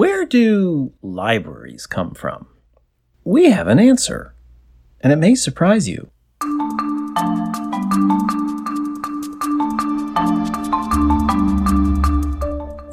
Where 0.00 0.24
do 0.24 0.94
libraries 1.02 1.86
come 1.86 2.14
from? 2.14 2.46
We 3.22 3.50
have 3.50 3.66
an 3.68 3.78
answer, 3.78 4.34
and 5.02 5.12
it 5.12 5.16
may 5.16 5.34
surprise 5.34 5.86
you. 5.90 6.10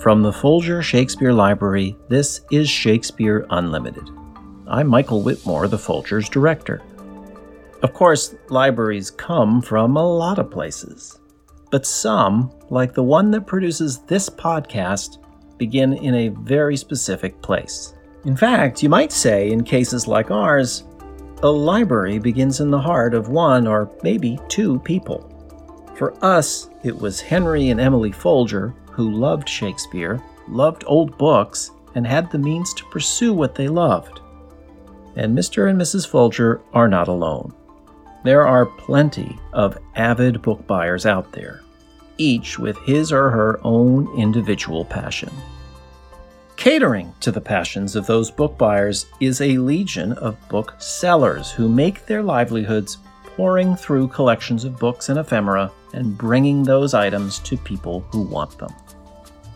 From 0.01 0.21
the 0.21 0.35
Folger 0.37 0.81
Shakespeare 0.83 1.31
Library, 1.31 1.95
this 2.09 2.41
is 2.51 2.69
Shakespeare 2.69 3.45
Unlimited. 3.51 4.09
I'm 4.67 4.89
Michael 4.89 5.21
Whitmore, 5.21 5.69
the 5.69 5.77
Folger's 5.77 6.27
director. 6.27 6.81
Of 7.83 7.93
course, 7.93 8.35
libraries 8.49 9.11
come 9.11 9.61
from 9.61 9.95
a 9.95 10.05
lot 10.05 10.39
of 10.39 10.51
places, 10.51 11.17
but 11.71 11.85
some, 11.85 12.51
like 12.69 12.93
the 12.93 13.01
one 13.01 13.31
that 13.31 13.47
produces 13.47 13.99
this 13.99 14.29
podcast, 14.29 15.19
begin 15.57 15.93
in 15.93 16.15
a 16.15 16.29
very 16.29 16.77
specific 16.77 17.41
place. 17.41 17.93
In 18.25 18.35
fact, 18.35 18.83
you 18.83 18.89
might 18.89 19.11
say, 19.11 19.51
in 19.51 19.63
cases 19.63 20.07
like 20.07 20.31
ours, 20.31 20.83
a 21.43 21.47
library 21.47 22.19
begins 22.19 22.59
in 22.61 22.71
the 22.71 22.79
heart 22.79 23.13
of 23.13 23.29
one 23.29 23.67
or 23.67 23.91
maybe 24.03 24.39
two 24.49 24.79
people. 24.79 25.33
For 25.95 26.13
us, 26.23 26.69
it 26.83 26.95
was 26.95 27.21
Henry 27.21 27.69
and 27.69 27.79
Emily 27.79 28.11
Folger 28.11 28.73
who 28.91 29.11
loved 29.11 29.47
Shakespeare, 29.47 30.21
loved 30.47 30.83
old 30.87 31.17
books, 31.17 31.71
and 31.93 32.05
had 32.05 32.31
the 32.31 32.39
means 32.39 32.73
to 32.73 32.85
pursue 32.85 33.33
what 33.33 33.55
they 33.55 33.67
loved. 33.67 34.21
And 35.15 35.37
Mr. 35.37 35.69
and 35.69 35.79
Mrs. 35.79 36.07
Folger 36.07 36.61
are 36.73 36.87
not 36.87 37.07
alone. 37.07 37.53
There 38.23 38.45
are 38.45 38.65
plenty 38.65 39.39
of 39.53 39.77
avid 39.95 40.41
book 40.41 40.65
buyers 40.67 41.05
out 41.05 41.31
there, 41.31 41.61
each 42.17 42.57
with 42.59 42.77
his 42.79 43.11
or 43.11 43.29
her 43.29 43.59
own 43.63 44.07
individual 44.19 44.85
passion. 44.85 45.31
Catering 46.55 47.13
to 47.19 47.31
the 47.31 47.39
passions 47.39 47.95
of 47.95 48.07
those 48.07 48.31
book 48.31 48.57
buyers 48.57 49.05
is 49.19 49.41
a 49.41 49.57
legion 49.57 50.13
of 50.13 50.49
book 50.49 50.73
sellers 50.79 51.51
who 51.51 51.69
make 51.69 52.05
their 52.05 52.23
livelihoods 52.23 52.97
poring 53.23 53.75
through 53.75 54.07
collections 54.07 54.63
of 54.63 54.79
books 54.79 55.09
and 55.09 55.19
ephemera 55.19 55.71
and 55.93 56.17
bringing 56.17 56.63
those 56.63 56.95
items 56.95 57.37
to 57.39 57.55
people 57.57 58.01
who 58.11 58.21
want 58.21 58.57
them. 58.57 58.73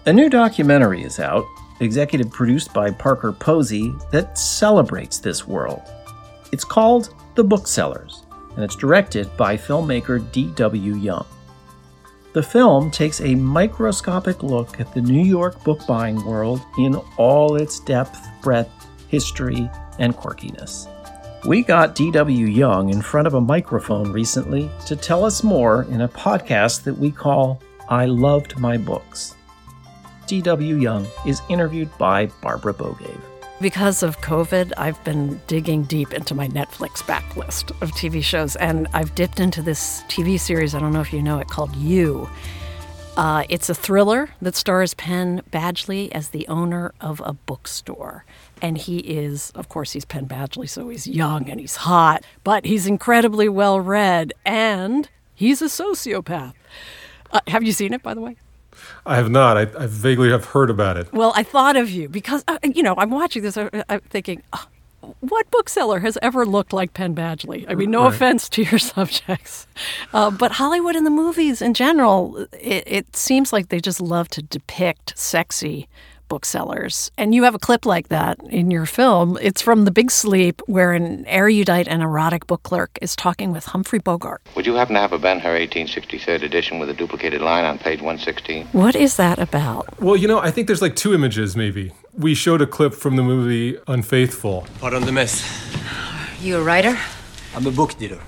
A 0.05 0.13
new 0.13 0.29
documentary 0.29 1.03
is 1.03 1.19
out, 1.19 1.43
executive 1.79 2.31
produced 2.31 2.73
by 2.73 2.91
Parker 2.91 3.31
Posey, 3.31 3.93
that 4.11 4.37
celebrates 4.37 5.17
this 5.17 5.47
world. 5.47 5.81
It's 6.51 6.63
called 6.63 7.15
The 7.35 7.43
Booksellers, 7.43 8.23
and 8.55 8.63
it's 8.63 8.75
directed 8.75 9.35
by 9.37 9.57
filmmaker 9.57 10.31
D.W. 10.31 10.95
Young. 10.95 11.25
The 12.33 12.43
film 12.43 12.91
takes 12.91 13.19
a 13.19 13.35
microscopic 13.35 14.41
look 14.41 14.79
at 14.79 14.93
the 14.93 15.01
New 15.01 15.23
York 15.23 15.61
book 15.65 15.85
buying 15.85 16.23
world 16.23 16.61
in 16.77 16.95
all 17.17 17.57
its 17.57 17.81
depth, 17.81 18.25
breadth, 18.41 18.87
history, 19.09 19.69
and 19.99 20.15
quirkiness. 20.15 20.87
We 21.45 21.61
got 21.61 21.93
D.W. 21.93 22.45
Young 22.45 22.89
in 22.89 23.01
front 23.01 23.27
of 23.27 23.33
a 23.33 23.41
microphone 23.41 24.13
recently 24.13 24.69
to 24.85 24.95
tell 24.95 25.25
us 25.25 25.43
more 25.43 25.83
in 25.83 26.01
a 26.01 26.07
podcast 26.07 26.83
that 26.83 26.97
we 26.97 27.11
call 27.11 27.61
I 27.89 28.05
Loved 28.05 28.57
My 28.57 28.77
Books. 28.77 29.35
D.W. 30.27 30.77
Young 30.77 31.05
is 31.27 31.41
interviewed 31.49 31.89
by 31.97 32.27
Barbara 32.41 32.73
Bogaev. 32.73 33.30
Because 33.61 34.01
of 34.01 34.19
COVID, 34.21 34.73
I've 34.75 35.01
been 35.03 35.39
digging 35.45 35.83
deep 35.83 36.13
into 36.13 36.33
my 36.33 36.47
Netflix 36.47 37.03
backlist 37.03 37.69
of 37.83 37.91
TV 37.91 38.23
shows, 38.23 38.55
and 38.55 38.87
I've 38.91 39.13
dipped 39.13 39.39
into 39.39 39.61
this 39.61 40.01
TV 40.07 40.39
series. 40.39 40.73
I 40.73 40.79
don't 40.79 40.91
know 40.91 41.01
if 41.01 41.13
you 41.13 41.21
know 41.21 41.37
it 41.37 41.47
called 41.47 41.75
You. 41.75 42.27
Uh, 43.15 43.43
it's 43.49 43.69
a 43.69 43.75
thriller 43.75 44.31
that 44.41 44.55
stars 44.55 44.95
Penn 44.95 45.43
Badgley 45.51 46.09
as 46.11 46.29
the 46.29 46.47
owner 46.47 46.91
of 47.01 47.21
a 47.23 47.33
bookstore. 47.33 48.25
And 48.63 48.79
he 48.79 48.97
is, 48.97 49.51
of 49.51 49.69
course, 49.69 49.91
he's 49.91 50.05
Penn 50.05 50.27
Badgley, 50.27 50.67
so 50.67 50.89
he's 50.89 51.05
young 51.05 51.47
and 51.47 51.59
he's 51.59 51.75
hot, 51.75 52.23
but 52.43 52.65
he's 52.65 52.87
incredibly 52.87 53.47
well 53.47 53.79
read 53.79 54.33
and 54.43 55.07
he's 55.35 55.61
a 55.61 55.65
sociopath. 55.65 56.53
Uh, 57.29 57.41
have 57.45 57.61
you 57.61 57.73
seen 57.73 57.93
it, 57.93 58.01
by 58.01 58.15
the 58.15 58.21
way? 58.21 58.37
I 59.05 59.15
have 59.15 59.29
not. 59.29 59.57
I, 59.57 59.61
I, 59.61 59.87
vaguely 59.87 60.29
have 60.29 60.45
heard 60.45 60.69
about 60.69 60.97
it. 60.97 61.11
Well, 61.13 61.33
I 61.35 61.43
thought 61.43 61.75
of 61.75 61.89
you 61.89 62.09
because, 62.09 62.43
uh, 62.47 62.57
you 62.63 62.83
know, 62.83 62.95
I'm 62.97 63.09
watching 63.09 63.43
this. 63.43 63.57
Uh, 63.57 63.83
I'm 63.89 64.01
thinking, 64.01 64.43
oh, 64.53 64.67
what 65.19 65.49
bookseller 65.51 65.99
has 65.99 66.17
ever 66.21 66.45
looked 66.45 66.73
like 66.73 66.93
Penn 66.93 67.15
Badgley? 67.15 67.65
I 67.67 67.75
mean, 67.75 67.91
no 67.91 68.03
right. 68.03 68.13
offense 68.13 68.47
to 68.49 68.63
your 68.63 68.79
subjects, 68.79 69.67
uh, 70.13 70.31
but 70.31 70.53
Hollywood 70.53 70.95
and 70.95 71.05
the 71.05 71.11
movies 71.11 71.61
in 71.61 71.73
general, 71.73 72.47
it, 72.53 72.83
it 72.85 73.15
seems 73.15 73.51
like 73.51 73.69
they 73.69 73.79
just 73.79 73.99
love 73.99 74.29
to 74.29 74.41
depict 74.41 75.17
sexy 75.17 75.87
booksellers. 76.31 77.11
And 77.17 77.35
you 77.35 77.43
have 77.43 77.55
a 77.55 77.59
clip 77.59 77.85
like 77.85 78.07
that 78.07 78.39
in 78.49 78.71
your 78.71 78.85
film. 78.85 79.37
It's 79.41 79.61
from 79.61 79.83
The 79.83 79.91
Big 79.91 80.09
Sleep, 80.09 80.61
where 80.65 80.93
an 80.93 81.25
erudite 81.27 81.89
and 81.89 82.01
erotic 82.01 82.47
book 82.47 82.63
clerk 82.63 82.97
is 83.01 83.17
talking 83.17 83.51
with 83.51 83.65
Humphrey 83.65 83.99
Bogart. 83.99 84.41
Would 84.55 84.65
you 84.65 84.75
happen 84.75 84.95
to 84.95 85.01
have 85.01 85.11
a 85.11 85.19
Ben 85.19 85.41
Hur 85.41 85.59
1863 85.59 86.35
edition 86.35 86.79
with 86.79 86.89
a 86.89 86.93
duplicated 86.93 87.41
line 87.41 87.65
on 87.65 87.79
page 87.79 87.99
116? 87.99 88.67
What 88.67 88.95
is 88.95 89.17
that 89.17 89.39
about? 89.39 89.99
Well, 89.99 90.15
you 90.15 90.29
know, 90.29 90.39
I 90.39 90.51
think 90.51 90.67
there's 90.67 90.81
like 90.81 90.95
two 90.95 91.13
images, 91.13 91.57
maybe. 91.57 91.91
We 92.17 92.33
showed 92.33 92.61
a 92.61 92.65
clip 92.65 92.93
from 92.93 93.17
the 93.17 93.23
movie 93.23 93.77
Unfaithful. 93.87 94.65
Pardon 94.79 95.03
the 95.03 95.11
mess. 95.11 95.43
You 96.39 96.59
a 96.59 96.63
writer? 96.63 96.97
I'm 97.53 97.67
a 97.67 97.71
book 97.71 97.97
dealer. 97.97 98.21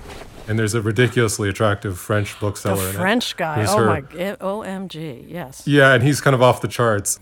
And 0.46 0.58
there's 0.58 0.74
a 0.74 0.82
ridiculously 0.82 1.48
attractive 1.48 1.98
French 1.98 2.38
bookseller. 2.38 2.88
The 2.88 2.98
French 2.98 3.34
guy. 3.36 3.64
Oh 3.66 3.78
her. 3.78 3.86
my, 3.86 4.02
OMG, 4.02 5.24
yes. 5.26 5.66
Yeah, 5.66 5.94
and 5.94 6.02
he's 6.02 6.20
kind 6.20 6.34
of 6.34 6.42
off 6.42 6.60
the 6.60 6.68
charts. 6.68 7.18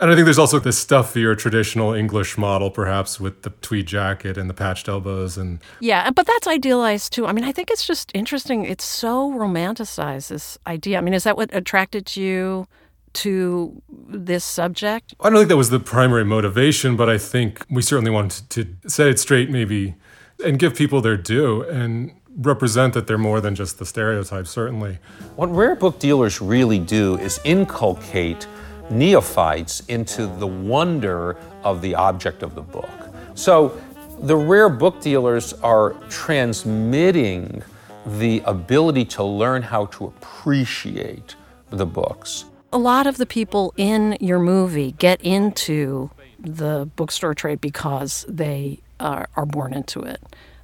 And 0.00 0.10
I 0.10 0.14
think 0.14 0.26
there's 0.26 0.38
also 0.38 0.60
the 0.60 0.70
stuffier 0.70 1.34
traditional 1.34 1.92
English 1.92 2.38
model, 2.38 2.70
perhaps 2.70 3.18
with 3.18 3.42
the 3.42 3.50
tweed 3.50 3.86
jacket 3.86 4.38
and 4.38 4.48
the 4.48 4.54
patched 4.54 4.88
elbows, 4.88 5.36
and 5.36 5.58
yeah, 5.80 6.10
but 6.10 6.26
that's 6.26 6.46
idealized 6.46 7.12
too. 7.12 7.26
I 7.26 7.32
mean, 7.32 7.44
I 7.44 7.50
think 7.50 7.70
it's 7.70 7.86
just 7.86 8.12
interesting. 8.14 8.64
It's 8.64 8.84
so 8.84 9.32
romanticized 9.32 10.28
this 10.28 10.56
idea. 10.66 10.98
I 10.98 11.00
mean, 11.00 11.14
is 11.14 11.24
that 11.24 11.36
what 11.36 11.52
attracted 11.52 12.16
you 12.16 12.68
to 13.14 13.82
this 14.08 14.44
subject? 14.44 15.14
I 15.20 15.30
don't 15.30 15.38
think 15.38 15.48
that 15.48 15.56
was 15.56 15.70
the 15.70 15.80
primary 15.80 16.24
motivation, 16.24 16.96
but 16.96 17.08
I 17.08 17.18
think 17.18 17.64
we 17.68 17.82
certainly 17.82 18.12
wanted 18.12 18.48
to 18.50 18.66
set 18.88 19.08
it 19.08 19.18
straight, 19.18 19.50
maybe, 19.50 19.96
and 20.44 20.60
give 20.60 20.76
people 20.76 21.00
their 21.00 21.16
due 21.16 21.62
and 21.62 22.12
represent 22.36 22.94
that 22.94 23.08
they're 23.08 23.18
more 23.18 23.40
than 23.40 23.56
just 23.56 23.80
the 23.80 23.86
stereotypes. 23.86 24.50
Certainly, 24.50 24.98
what 25.34 25.52
rare 25.52 25.74
book 25.74 25.98
dealers 25.98 26.40
really 26.40 26.78
do 26.78 27.16
is 27.18 27.40
inculcate 27.42 28.46
neophytes 28.90 29.80
into 29.88 30.26
the 30.26 30.46
wonder 30.46 31.36
of 31.62 31.82
the 31.82 31.94
object 31.94 32.42
of 32.42 32.54
the 32.54 32.62
book. 32.62 32.90
So 33.34 33.80
the 34.20 34.36
rare 34.36 34.68
book 34.68 35.00
dealers 35.00 35.52
are 35.54 35.94
transmitting 36.08 37.62
the 38.06 38.42
ability 38.44 39.04
to 39.04 39.24
learn 39.24 39.62
how 39.62 39.86
to 39.86 40.06
appreciate 40.06 41.34
the 41.70 41.86
books. 41.86 42.44
A 42.72 42.78
lot 42.78 43.06
of 43.06 43.16
the 43.16 43.26
people 43.26 43.72
in 43.76 44.16
your 44.20 44.38
movie 44.38 44.92
get 44.92 45.20
into 45.22 46.10
the 46.38 46.90
bookstore 46.96 47.34
trade 47.34 47.60
because 47.60 48.24
they 48.28 48.80
are, 49.00 49.28
are 49.36 49.46
born 49.46 49.72
into 49.72 50.00
it. 50.00 50.20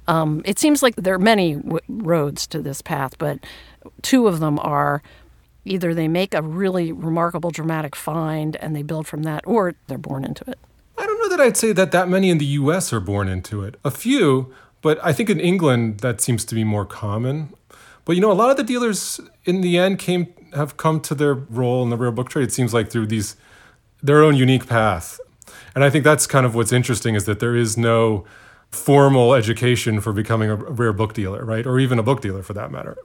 Um, 0.07 0.41
it 0.45 0.59
seems 0.59 0.83
like 0.83 0.95
there 0.95 1.15
are 1.15 1.19
many 1.19 1.55
w- 1.55 1.79
roads 1.87 2.45
to 2.47 2.61
this 2.61 2.81
path, 2.81 3.17
but 3.17 3.39
two 4.01 4.27
of 4.27 4.39
them 4.39 4.59
are 4.59 5.01
either 5.65 5.93
they 5.93 6.07
make 6.07 6.33
a 6.33 6.41
really 6.41 6.91
remarkable 6.91 7.51
dramatic 7.51 7.95
find 7.95 8.55
and 8.57 8.75
they 8.75 8.83
build 8.83 9.07
from 9.07 9.23
that, 9.23 9.43
or 9.45 9.73
they're 9.87 9.97
born 9.97 10.23
into 10.23 10.49
it. 10.49 10.59
I 10.97 11.05
don't 11.05 11.19
know 11.19 11.29
that 11.29 11.41
I'd 11.41 11.57
say 11.57 11.73
that 11.73 11.91
that 11.91 12.07
many 12.07 12.29
in 12.29 12.37
the 12.37 12.45
U.S. 12.45 12.93
are 12.93 12.99
born 12.99 13.27
into 13.27 13.63
it. 13.63 13.75
A 13.83 13.91
few, 13.91 14.53
but 14.81 14.99
I 15.03 15.11
think 15.11 15.29
in 15.29 15.39
England 15.39 15.99
that 15.99 16.21
seems 16.21 16.45
to 16.45 16.55
be 16.55 16.63
more 16.63 16.85
common. 16.85 17.53
But 18.05 18.15
you 18.15 18.21
know, 18.21 18.31
a 18.31 18.33
lot 18.33 18.51
of 18.51 18.57
the 18.57 18.63
dealers 18.63 19.19
in 19.43 19.61
the 19.61 19.77
end 19.77 19.99
came 19.99 20.33
have 20.53 20.77
come 20.77 21.01
to 21.01 21.15
their 21.15 21.33
role 21.33 21.83
in 21.83 21.89
the 21.89 21.97
rare 21.97 22.11
book 22.11 22.29
trade. 22.29 22.43
It 22.43 22.53
seems 22.53 22.73
like 22.73 22.89
through 22.89 23.07
these 23.07 23.35
their 24.01 24.21
own 24.21 24.35
unique 24.35 24.67
path, 24.67 25.19
and 25.73 25.83
I 25.83 25.89
think 25.89 26.03
that's 26.03 26.27
kind 26.27 26.45
of 26.45 26.53
what's 26.55 26.71
interesting 26.71 27.15
is 27.15 27.25
that 27.25 27.39
there 27.39 27.55
is 27.55 27.77
no 27.77 28.25
formal 28.69 29.33
education 29.33 30.01
for 30.01 30.13
becoming 30.13 30.49
a 30.49 30.55
rare 30.55 30.93
book 30.93 31.13
dealer, 31.13 31.43
right, 31.43 31.65
or 31.65 31.79
even 31.79 31.97
a 31.97 32.03
book 32.03 32.21
dealer 32.21 32.43
for 32.43 32.53
that 32.53 32.71
matter. 32.71 32.97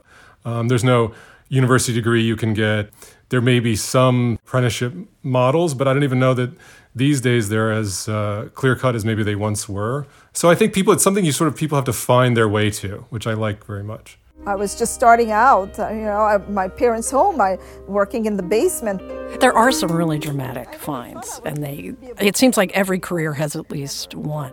Um, 0.45 0.67
there's 0.67 0.83
no 0.83 1.13
university 1.51 1.93
degree 1.93 2.23
you 2.23 2.35
can 2.35 2.53
get. 2.53 2.89
There 3.29 3.41
may 3.41 3.59
be 3.59 3.75
some 3.75 4.39
apprenticeship 4.43 4.93
models, 5.21 5.73
but 5.73 5.87
I 5.87 5.93
don't 5.93 6.03
even 6.03 6.19
know 6.19 6.33
that 6.33 6.51
these 6.95 7.21
days 7.21 7.49
they're 7.49 7.71
as 7.71 8.07
uh, 8.07 8.49
clear 8.53 8.75
cut 8.75 8.95
as 8.95 9.05
maybe 9.05 9.23
they 9.23 9.35
once 9.35 9.69
were. 9.69 10.07
So 10.33 10.49
I 10.49 10.55
think 10.55 10.73
people, 10.73 10.93
it's 10.93 11.03
something 11.03 11.23
you 11.23 11.31
sort 11.31 11.47
of 11.47 11.55
people 11.55 11.75
have 11.77 11.85
to 11.85 11.93
find 11.93 12.35
their 12.35 12.49
way 12.49 12.69
to, 12.71 13.05
which 13.09 13.27
I 13.27 13.33
like 13.33 13.65
very 13.65 13.83
much. 13.83 14.17
I 14.45 14.55
was 14.55 14.75
just 14.75 14.95
starting 14.95 15.31
out, 15.31 15.77
uh, 15.77 15.89
you 15.89 16.01
know, 16.01 16.27
at 16.27 16.49
my 16.49 16.67
parents' 16.67 17.11
home, 17.11 17.39
I 17.39 17.59
working 17.87 18.25
in 18.25 18.37
the 18.37 18.43
basement. 18.43 18.99
There 19.39 19.53
are 19.53 19.71
some 19.71 19.91
really 19.91 20.17
dramatic 20.17 20.73
finds, 20.73 21.39
and 21.45 21.63
they 21.63 21.93
it 22.19 22.35
seems 22.37 22.57
like 22.57 22.71
every 22.71 22.97
career 22.97 23.33
has 23.33 23.55
at 23.55 23.69
least 23.69 24.15
one. 24.15 24.51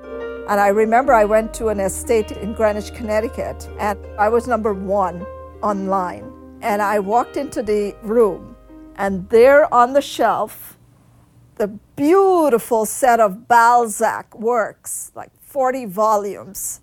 And 0.48 0.60
I 0.60 0.68
remember 0.68 1.14
I 1.14 1.24
went 1.24 1.54
to 1.54 1.68
an 1.68 1.80
estate 1.80 2.32
in 2.32 2.52
Greenwich, 2.52 2.92
Connecticut, 2.92 3.66
and 3.78 3.98
I 4.18 4.28
was 4.28 4.46
number 4.46 4.74
one 4.74 5.22
online. 5.62 6.37
And 6.60 6.82
I 6.82 6.98
walked 6.98 7.36
into 7.36 7.62
the 7.62 7.94
room, 8.02 8.56
and 8.96 9.28
there 9.30 9.72
on 9.72 9.92
the 9.92 10.02
shelf, 10.02 10.76
the 11.56 11.68
beautiful 11.96 12.86
set 12.86 13.20
of 13.20 13.46
Balzac 13.48 14.38
works, 14.38 15.12
like 15.14 15.30
40 15.42 15.84
volumes. 15.86 16.80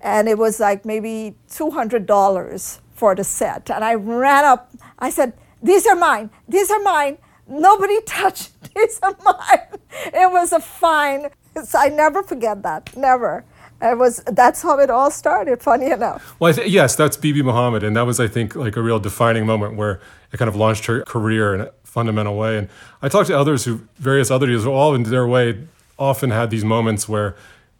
And 0.00 0.28
it 0.28 0.38
was 0.38 0.60
like 0.60 0.84
maybe 0.84 1.36
$200 1.50 2.78
for 2.94 3.14
the 3.14 3.24
set. 3.24 3.70
And 3.70 3.84
I 3.84 3.94
ran 3.94 4.44
up, 4.44 4.70
I 4.98 5.10
said, 5.10 5.32
These 5.62 5.86
are 5.86 5.96
mine, 5.96 6.30
these 6.48 6.70
are 6.70 6.80
mine. 6.80 7.18
Nobody 7.48 8.00
touched, 8.06 8.52
these 8.74 9.00
are 9.02 9.16
mine. 9.24 9.80
It 10.06 10.30
was 10.30 10.52
a 10.52 10.60
fine. 10.60 11.30
I 11.74 11.88
never 11.88 12.22
forget 12.22 12.62
that, 12.62 12.96
never. 12.96 13.44
It 13.80 13.96
was 13.96 14.22
that's 14.26 14.62
how 14.62 14.78
it 14.78 14.90
all 14.90 15.10
started. 15.10 15.62
Funny 15.62 15.90
enough. 15.90 16.34
Well, 16.40 16.52
th- 16.52 16.68
yes, 16.68 16.96
that's 16.96 17.16
Bibi 17.16 17.42
Muhammad, 17.42 17.82
and 17.82 17.96
that 17.96 18.02
was, 18.02 18.18
I 18.18 18.26
think, 18.26 18.56
like 18.56 18.76
a 18.76 18.82
real 18.82 18.98
defining 18.98 19.46
moment 19.46 19.76
where 19.76 20.00
it 20.32 20.36
kind 20.36 20.48
of 20.48 20.56
launched 20.56 20.86
her 20.86 21.02
career 21.02 21.54
in 21.54 21.60
a 21.60 21.70
fundamental 21.84 22.36
way. 22.36 22.58
And 22.58 22.68
I 23.02 23.08
talked 23.08 23.28
to 23.28 23.38
others 23.38 23.64
who, 23.64 23.82
various 23.96 24.30
other 24.30 24.46
who 24.46 24.70
all 24.70 24.94
in 24.94 25.04
their 25.04 25.26
way, 25.26 25.66
often 25.98 26.30
had 26.30 26.50
these 26.50 26.64
moments 26.64 27.08
where 27.08 27.36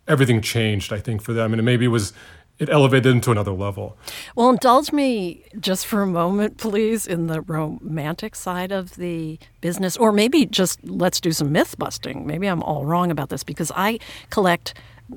everything 0.07 0.41
changed. 0.41 0.93
I 0.93 1.01
think 1.01 1.21
for 1.21 1.33
them, 1.33 1.53
and 1.53 1.61
it 1.61 1.65
maybe 1.65 1.87
it 1.87 1.89
was 1.89 2.13
it 2.59 2.69
elevated 2.69 3.05
them 3.05 3.21
to 3.21 3.31
another 3.31 3.53
level. 3.53 3.97
Well, 4.35 4.51
indulge 4.51 4.93
me 4.93 5.45
just 5.61 5.87
for 5.87 6.03
a 6.03 6.07
moment, 6.07 6.59
please, 6.59 7.07
in 7.07 7.29
the 7.29 7.41
romantic 7.41 8.35
side 8.35 8.73
of 8.73 8.97
the 8.97 9.39
business, 9.61 9.97
or 9.97 10.13
maybe 10.13 10.45
just 10.45 10.83
let's 10.85 11.21
do 11.21 11.33
some 11.33 11.53
myth 11.53 11.77
busting. 11.79 12.27
Maybe 12.27 12.47
I'm 12.47 12.63
all 12.63 12.85
wrong 12.85 13.11
about 13.11 13.29
this 13.29 13.45
because 13.45 13.71
I 13.77 13.99
collect 14.31 14.75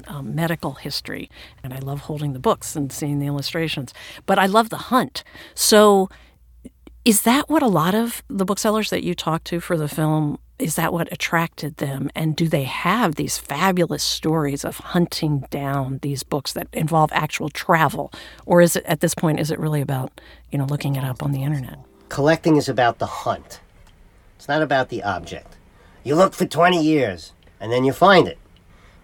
um, 0.08 0.36
medical 0.36 0.74
history, 0.74 1.30
and 1.64 1.74
I 1.74 1.80
love 1.80 2.02
holding 2.02 2.34
the 2.34 2.40
books 2.40 2.76
and 2.76 2.92
seeing 2.92 3.20
the 3.20 3.28
illustrations. 3.28 3.94
But 4.26 4.40
I 4.40 4.46
love 4.46 4.70
the 4.70 4.78
hunt. 4.78 5.24
So, 5.54 6.10
is 7.04 7.24
that 7.24 7.50
what 7.50 7.64
a 7.64 7.68
lot 7.68 7.96
of 7.96 8.24
the 8.28 8.46
booksellers 8.46 8.90
that 8.92 9.04
you 9.04 9.16
talk 9.16 9.44
to 9.46 9.60
for 9.60 9.78
the 9.78 9.88
film? 9.88 10.40
Is 10.60 10.76
that 10.76 10.94
what 10.94 11.12
attracted 11.12 11.78
them? 11.78 12.12
And 12.16 12.36
do 12.36 12.48
they 12.48 12.64
have 12.64 13.16
these 13.16 13.40
fabulous 13.40 14.04
stories 14.04 14.64
of 14.64 14.78
hunting 14.78 15.46
down 15.50 16.00
these 16.04 16.22
books 16.22 16.54
that 16.54 16.68
involve 16.72 17.10
actual 17.14 17.50
travel, 17.50 18.12
or 18.46 18.62
is 18.62 18.76
it 18.76 18.86
at 18.86 19.00
this 19.00 19.16
point 19.16 19.40
is 19.40 19.50
it 19.50 19.60
really 19.60 19.82
about 19.82 20.22
you 20.52 20.58
know 20.58 20.66
looking 20.66 20.96
it 20.96 21.04
up 21.04 21.24
on 21.24 21.32
the 21.32 21.44
internet? 21.44 21.80
Collecting 22.10 22.58
is 22.58 22.70
about 22.70 23.00
the 23.00 23.08
hunt. 23.08 23.62
It's 24.38 24.48
not 24.48 24.62
about 24.62 24.90
the 24.90 25.04
object. 25.04 25.56
You 26.04 26.16
look 26.16 26.34
for 26.34 26.46
20 26.46 26.82
years 26.82 27.32
and 27.60 27.72
then 27.72 27.84
you 27.84 27.94
find 27.94 28.28
it 28.28 28.40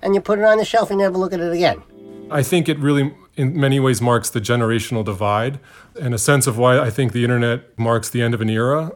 and 0.02 0.16
you 0.16 0.22
put 0.22 0.40
it 0.40 0.46
on 0.46 0.58
the 0.58 0.66
shelf 0.66 0.92
and 0.92 1.00
you 1.00 1.06
never 1.06 1.18
look 1.18 1.34
at 1.34 1.40
it 1.40 1.52
again. 1.52 1.82
I 2.30 2.44
think 2.44 2.68
it 2.68 2.78
really, 2.80 3.14
in 3.36 3.60
many 3.60 3.80
ways, 3.80 4.02
marks 4.02 4.30
the 4.30 4.42
generational 4.42 5.04
divide 5.04 5.60
and 6.00 6.14
a 6.14 6.18
sense 6.18 6.48
of 6.48 6.58
why 6.58 6.80
I 6.80 6.90
think 6.90 7.14
the 7.14 7.24
internet 7.24 7.78
marks 7.78 8.10
the 8.10 8.22
end 8.22 8.34
of 8.34 8.42
an 8.42 8.50
era. 8.50 8.92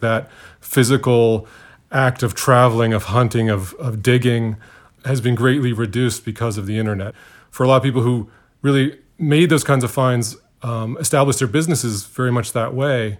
That 0.00 0.30
physical 0.60 1.46
act 1.92 2.22
of 2.22 2.34
traveling, 2.34 2.92
of 2.92 3.04
hunting, 3.04 3.48
of, 3.48 3.74
of 3.74 4.02
digging 4.02 4.56
has 5.04 5.20
been 5.20 5.34
greatly 5.34 5.72
reduced 5.72 6.24
because 6.24 6.58
of 6.58 6.66
the 6.66 6.78
internet. 6.78 7.14
For 7.50 7.64
a 7.64 7.68
lot 7.68 7.76
of 7.76 7.82
people 7.82 8.02
who 8.02 8.30
really 8.62 8.98
made 9.18 9.50
those 9.50 9.64
kinds 9.64 9.84
of 9.84 9.90
finds, 9.90 10.36
um, 10.62 10.96
established 10.98 11.38
their 11.38 11.48
businesses 11.48 12.04
very 12.04 12.32
much 12.32 12.52
that 12.52 12.74
way, 12.74 13.18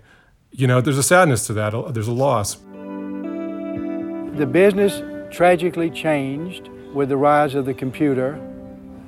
you 0.51 0.67
know, 0.67 0.81
there's 0.81 0.99
a 0.99 1.03
sadness 1.03 1.47
to 1.47 1.53
that, 1.55 1.73
there's 1.95 2.09
a 2.09 2.13
loss. 2.13 2.57
The 4.37 4.47
business 4.51 5.03
tragically 5.35 5.91
changed 5.91 6.71
with 6.95 7.09
the 7.09 7.17
rise 7.17 7.55
of 7.55 7.65
the 7.65 7.75
computer. 7.75 8.41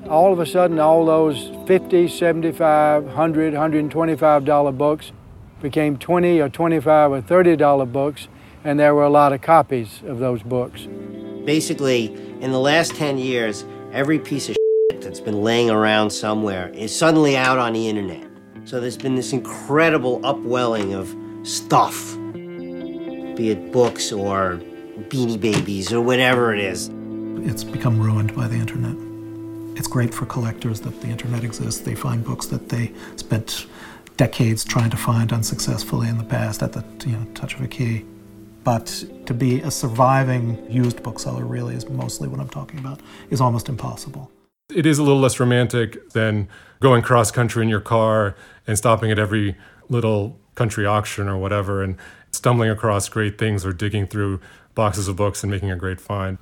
All 0.08 0.32
of 0.32 0.38
a 0.38 0.46
sudden, 0.46 0.78
all 0.78 1.04
those 1.04 1.50
50, 1.66 2.08
75, 2.08 3.04
100, 3.04 3.52
125 3.52 4.44
dollar 4.44 4.72
books 4.72 5.12
became 5.62 5.96
20 5.96 6.40
or 6.40 6.48
25 6.48 7.12
or 7.12 7.20
30 7.20 7.56
dollar 7.56 7.86
books, 7.86 8.28
and 8.64 8.78
there 8.78 8.94
were 8.94 9.04
a 9.04 9.10
lot 9.10 9.32
of 9.32 9.40
copies 9.40 10.02
of 10.06 10.19
those 10.19 10.42
books. 10.42 10.86
Basically, 11.44 12.06
in 12.40 12.52
the 12.52 12.60
last 12.60 12.94
10 12.94 13.19
years, 13.19 13.64
every 13.92 14.19
piece 14.19 14.48
of 14.48 14.56
that's 15.00 15.20
been 15.20 15.42
laying 15.42 15.70
around 15.70 16.10
somewhere 16.10 16.69
is 16.70 16.96
suddenly 16.96 17.36
out 17.36 17.58
on 17.58 17.75
the 17.75 17.88
internet. 17.88 18.26
So 18.64 18.81
there's 18.81 18.96
been 18.96 19.14
this 19.14 19.34
incredible 19.34 20.25
upwelling 20.25 20.94
of 20.94 21.14
stuff, 21.46 22.14
be 22.32 23.50
it 23.50 23.70
books 23.70 24.12
or 24.12 24.60
beanie 25.08 25.38
babies 25.38 25.92
or 25.92 26.00
whatever 26.00 26.54
it 26.54 26.60
is 26.60 26.90
it's 27.44 27.62
become 27.62 28.00
ruined 28.00 28.35
by 28.35 28.49
the 28.49 28.56
internet. 28.56 28.96
It's 29.79 29.87
great 29.87 30.14
for 30.14 30.25
collectors 30.26 30.81
that 30.81 31.00
the 31.00 31.08
internet 31.08 31.44
exists. 31.44 31.81
They 31.82 31.94
find 31.94 32.25
books 32.25 32.46
that 32.46 32.69
they 32.69 32.93
spent 33.17 33.67
decades 34.17 34.64
trying 34.64 34.91
to 34.91 34.96
find 34.96 35.32
unsuccessfully 35.32 36.08
in 36.08 36.19
the 36.19 36.25
past 36.25 36.62
at 36.62 36.73
the 36.73 36.85
you 37.06 37.17
know, 37.17 37.25
touch 37.35 37.55
of 37.55 37.61
a 37.61 37.69
key. 37.69 38.05
But 38.62 39.05
to 39.26 39.35
be 39.35 39.61
a 39.61 39.70
surviving 39.70 40.64
used 40.70 41.02
bookseller 41.02 41.44
really 41.44 41.75
is 41.75 41.88
mostly 41.88 42.29
what 42.29 42.41
I'm 42.41 42.49
talking 42.49 42.79
about, 42.79 43.00
is 43.29 43.41
almost 43.41 43.69
impossible. 43.69 44.31
It 44.75 44.87
is 44.87 44.99
a 44.99 45.02
little 45.02 45.20
less 45.20 45.38
romantic 45.38 46.11
than 46.11 46.49
going 46.81 47.02
cross 47.02 47.31
country 47.31 47.62
in 47.62 47.69
your 47.69 47.81
car 47.81 48.37
and 48.67 48.79
stopping 48.79 49.11
at 49.11 49.19
every 49.19 49.56
little 49.91 50.38
country 50.55 50.87
auction 50.87 51.29
or 51.29 51.37
whatever 51.37 51.82
and 51.82 51.96
stumbling 52.31 52.70
across 52.70 53.08
great 53.08 53.37
things 53.37 53.67
or 53.67 53.73
digging 53.73 54.06
through 54.06 54.41
boxes 54.75 55.08
of 55.08 55.17
books 55.17 55.43
and 55.43 55.50
making 55.50 55.70
a 55.70 55.76
great 55.76 56.00
find. 56.00 56.38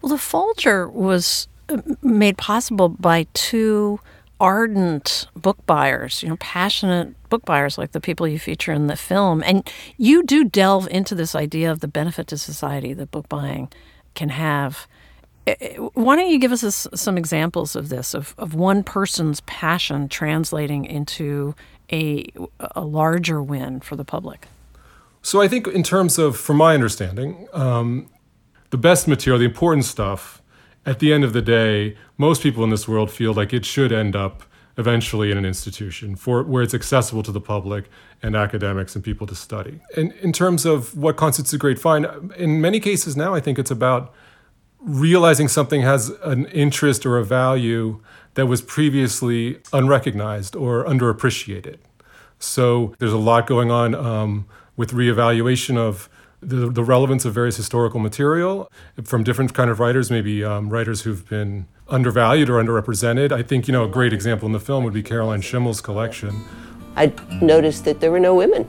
Well, 0.00 0.10
the 0.10 0.18
Folger 0.18 0.88
was 0.88 1.48
uh, 1.68 1.78
made 2.02 2.38
possible 2.38 2.88
by 2.88 3.26
two 3.34 4.00
ardent 4.40 5.28
book 5.36 5.58
buyers, 5.66 6.22
you 6.22 6.28
know, 6.28 6.36
passionate 6.40 7.14
book 7.28 7.44
buyers 7.44 7.76
like 7.76 7.92
the 7.92 8.00
people 8.00 8.26
you 8.26 8.38
feature 8.38 8.72
in 8.72 8.86
the 8.86 8.96
film. 8.96 9.42
And 9.44 9.68
you 9.98 10.22
do 10.22 10.44
delve 10.44 10.88
into 10.90 11.14
this 11.14 11.34
idea 11.34 11.70
of 11.70 11.80
the 11.80 11.88
benefit 11.88 12.26
to 12.28 12.38
society 12.38 12.94
that 12.94 13.10
book 13.10 13.28
buying 13.28 13.68
can 14.14 14.30
have. 14.30 14.86
Why 15.94 16.16
don't 16.16 16.30
you 16.30 16.38
give 16.38 16.52
us 16.52 16.86
some 16.94 17.18
examples 17.18 17.76
of 17.76 17.88
this, 17.88 18.14
of, 18.14 18.34
of 18.38 18.54
one 18.54 18.82
person's 18.82 19.40
passion 19.42 20.08
translating 20.08 20.84
into 20.84 21.54
a, 21.92 22.26
a 22.74 22.82
larger 22.82 23.42
win 23.42 23.80
for 23.80 23.96
the 23.96 24.04
public? 24.04 24.46
So 25.22 25.42
I 25.42 25.48
think, 25.48 25.66
in 25.66 25.82
terms 25.82 26.18
of, 26.18 26.36
from 26.36 26.56
my 26.56 26.72
understanding, 26.72 27.46
um, 27.52 28.08
the 28.70 28.78
best 28.78 29.06
material, 29.06 29.38
the 29.38 29.44
important 29.44 29.84
stuff, 29.84 30.40
at 30.86 30.98
the 30.98 31.12
end 31.12 31.24
of 31.24 31.32
the 31.32 31.42
day, 31.42 31.96
most 32.16 32.42
people 32.42 32.64
in 32.64 32.70
this 32.70 32.88
world 32.88 33.10
feel 33.10 33.34
like 33.34 33.52
it 33.52 33.64
should 33.64 33.92
end 33.92 34.16
up 34.16 34.42
eventually 34.78 35.30
in 35.30 35.36
an 35.36 35.44
institution 35.44 36.16
for 36.16 36.42
where 36.42 36.62
it's 36.62 36.72
accessible 36.72 37.22
to 37.22 37.32
the 37.32 37.40
public 37.40 37.90
and 38.22 38.34
academics 38.34 38.94
and 38.94 39.04
people 39.04 39.26
to 39.26 39.34
study. 39.34 39.80
And 39.96 40.12
in 40.14 40.32
terms 40.32 40.64
of 40.64 40.96
what 40.96 41.16
constitutes 41.16 41.52
a 41.52 41.58
great 41.58 41.78
find, 41.78 42.06
in 42.36 42.60
many 42.60 42.80
cases 42.80 43.16
now 43.16 43.34
I 43.34 43.40
think 43.40 43.58
it's 43.58 43.70
about 43.70 44.14
realizing 44.80 45.48
something 45.48 45.82
has 45.82 46.08
an 46.22 46.46
interest 46.46 47.04
or 47.04 47.18
a 47.18 47.24
value 47.24 48.00
that 48.34 48.46
was 48.46 48.62
previously 48.62 49.60
unrecognized 49.72 50.56
or 50.56 50.84
underappreciated. 50.84 51.76
So 52.38 52.94
there's 52.98 53.12
a 53.12 53.18
lot 53.18 53.46
going 53.46 53.70
on 53.70 53.94
um, 53.94 54.46
with 54.76 54.92
reevaluation 54.92 55.76
of 55.76 56.08
the, 56.42 56.70
the 56.70 56.82
relevance 56.82 57.24
of 57.24 57.34
various 57.34 57.56
historical 57.56 58.00
material 58.00 58.70
from 59.04 59.22
different 59.24 59.54
kind 59.54 59.70
of 59.70 59.80
writers, 59.80 60.10
maybe 60.10 60.42
um, 60.44 60.70
writers 60.70 61.02
who've 61.02 61.28
been 61.28 61.66
undervalued 61.88 62.48
or 62.48 62.62
underrepresented. 62.62 63.32
I 63.32 63.42
think 63.42 63.68
you 63.68 63.72
know 63.72 63.84
a 63.84 63.88
great 63.88 64.12
example 64.12 64.46
in 64.46 64.52
the 64.52 64.60
film 64.60 64.84
would 64.84 64.94
be 64.94 65.02
Caroline 65.02 65.42
Schimmel's 65.42 65.80
collection. 65.80 66.44
I 66.96 67.12
noticed 67.40 67.84
that 67.84 68.00
there 68.00 68.10
were 68.10 68.20
no 68.20 68.34
women. 68.34 68.68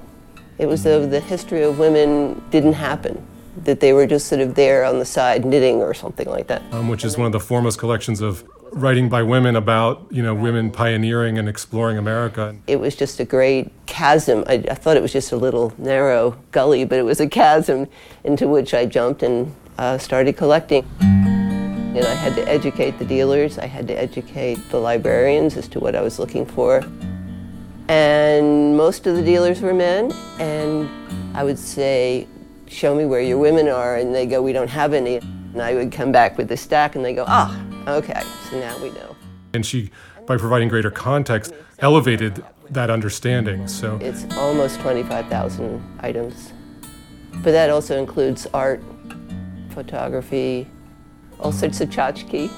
It 0.58 0.68
was 0.68 0.84
though 0.84 1.06
the 1.06 1.20
history 1.20 1.63
of 1.63 1.80
women 1.80 2.42
didn't 2.51 2.74
happen, 2.74 3.25
that 3.63 3.80
they 3.80 3.94
were 3.94 4.06
just 4.06 4.28
sort 4.28 4.42
of 4.42 4.56
there 4.56 4.84
on 4.86 5.00
the 5.00 5.06
side 5.06 5.46
knitting 5.46 5.82
or 5.82 5.94
something 5.94 6.28
like 6.28 6.48
that. 6.48 6.62
Um, 6.72 6.88
which 6.88 7.04
is 7.04 7.18
one 7.18 7.25
of 7.25 7.32
the 7.32 7.40
foremost 7.40 7.80
collections 7.80 8.22
of 8.22 8.44
writing 8.72 9.10
by 9.10 9.22
women 9.22 9.56
about 9.56 10.08
you 10.10 10.24
know 10.24 10.34
women 10.34 10.72
pioneering 10.72 11.38
and 11.38 11.48
exploring 11.50 11.98
America. 11.98 12.56
It 12.68 12.80
was 12.80 12.96
just 12.96 13.20
a 13.20 13.25
great 13.25 13.72
chasm. 13.86 14.44
I, 14.48 14.63
I 14.70 14.75
thought 14.75 14.98
it 14.98 15.01
was 15.01 15.13
just 15.13 15.32
a 15.32 15.38
little 15.38 15.74
narrow 15.78 16.38
gully, 16.51 16.86
but 16.86 16.98
it 16.98 17.04
was 17.04 17.20
a 17.20 17.28
chasm 17.28 17.88
into 18.24 18.48
which 18.48 18.74
I 18.74 18.86
jumped 18.86 19.24
and 19.24 19.54
uh, 19.78 19.98
started 19.98 20.38
collecting. 20.38 20.86
And 21.00 22.06
I 22.06 22.16
had 22.16 22.36
to 22.36 22.48
educate 22.48 22.98
the 23.00 23.06
dealers. 23.06 23.60
I 23.60 23.66
had 23.66 23.88
to 23.90 23.94
educate 23.94 24.58
the 24.70 24.80
librarians 24.80 25.58
as 25.58 25.68
to 25.70 25.80
what 25.80 25.94
I 25.94 26.01
was 26.01 26.20
looking 26.20 26.46
for. 26.46 26.82
And 27.90 28.78
most 28.78 29.06
of 29.08 29.18
the 29.18 29.22
dealers 29.22 29.60
were 29.60 29.74
men, 29.74 30.13
and 30.40 30.90
I 31.36 31.44
would 31.44 31.60
say, 31.60 32.28
"Show 32.68 32.96
me 32.96 33.06
where 33.06 33.22
your 33.22 33.38
women 33.38 33.68
are," 33.68 33.98
and 33.98 34.16
they 34.16 34.25
go, 34.25 34.42
"We 34.42 34.54
don't 34.54 34.70
have 34.70 34.94
any." 34.94 35.18
And 35.18 35.62
I 35.62 35.74
would 35.74 35.92
come 35.92 36.13
back 36.13 36.38
with 36.38 36.50
a 36.54 36.58
stack, 36.58 36.96
and 36.96 37.04
they 37.04 37.13
go, 37.13 37.25
"Ah." 37.28 37.71
Okay, 37.88 38.21
so 38.50 38.59
now 38.59 38.77
we 38.81 38.91
know. 38.91 39.15
And 39.53 39.65
she, 39.65 39.89
by 40.25 40.38
providing 40.38 40.67
greater 40.67 40.91
context, 40.91 41.53
elevated 41.79 42.43
that 42.69 42.89
understanding. 42.89 43.67
So 43.67 43.97
it's 44.01 44.25
almost 44.35 44.79
25,000 44.81 46.00
items. 46.00 46.53
But 47.43 47.51
that 47.51 47.69
also 47.69 47.97
includes 47.97 48.47
art, 48.53 48.83
photography, 49.71 50.67
all 51.39 51.51
sorts 51.51 51.81
of 51.81 51.89
tchotchke. 51.89 52.51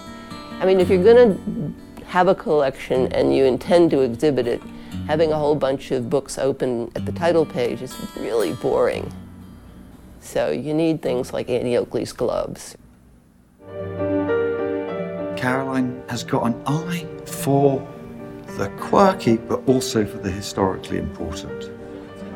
I 0.60 0.66
mean, 0.66 0.80
if 0.80 0.90
you're 0.90 1.04
going 1.04 1.74
to 1.98 2.04
have 2.06 2.28
a 2.28 2.36
collection 2.36 3.12
and 3.14 3.36
you 3.36 3.46
intend 3.46 3.92
to 3.92 4.02
exhibit 4.02 4.46
it, 4.46 4.62
having 5.08 5.32
a 5.32 5.38
whole 5.38 5.56
bunch 5.56 5.92
of 5.92 6.10
books 6.10 6.38
open 6.38 6.92
at 6.96 7.06
the 7.06 7.12
title 7.12 7.46
page 7.46 7.82
is 7.82 7.96
really 8.18 8.54
boring. 8.54 9.12
So 10.20 10.52
you 10.52 10.74
need 10.74 11.02
things 11.02 11.34
like 11.34 11.50
Annie 11.50 11.78
Oakley's 11.78 12.14
gloves. 12.14 12.78
Caroline 15.44 16.02
has 16.08 16.24
got 16.24 16.46
an 16.46 16.64
eye 16.66 17.06
for 17.26 17.86
the 18.56 18.70
quirky, 18.80 19.36
but 19.36 19.62
also 19.68 20.06
for 20.06 20.18
the 20.20 20.32
historically 20.32 20.98
important. 20.98 21.70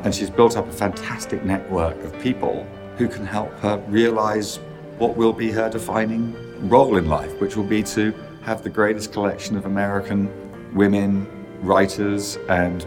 And 0.04 0.14
she's 0.14 0.28
built 0.28 0.58
up 0.58 0.68
a 0.68 0.72
fantastic 0.72 1.42
network 1.42 1.96
of 2.04 2.12
people 2.20 2.66
who 2.98 3.08
can 3.08 3.24
help 3.24 3.50
her 3.60 3.82
realize 3.88 4.56
what 4.98 5.16
will 5.16 5.32
be 5.32 5.50
her 5.50 5.70
defining 5.70 6.36
role 6.68 6.98
in 6.98 7.08
life, 7.08 7.32
which 7.40 7.56
will 7.56 7.64
be 7.64 7.82
to 7.84 8.12
have 8.42 8.62
the 8.62 8.68
greatest 8.68 9.10
collection 9.10 9.56
of 9.56 9.64
American 9.64 10.28
women, 10.74 11.26
writers, 11.62 12.36
and 12.50 12.86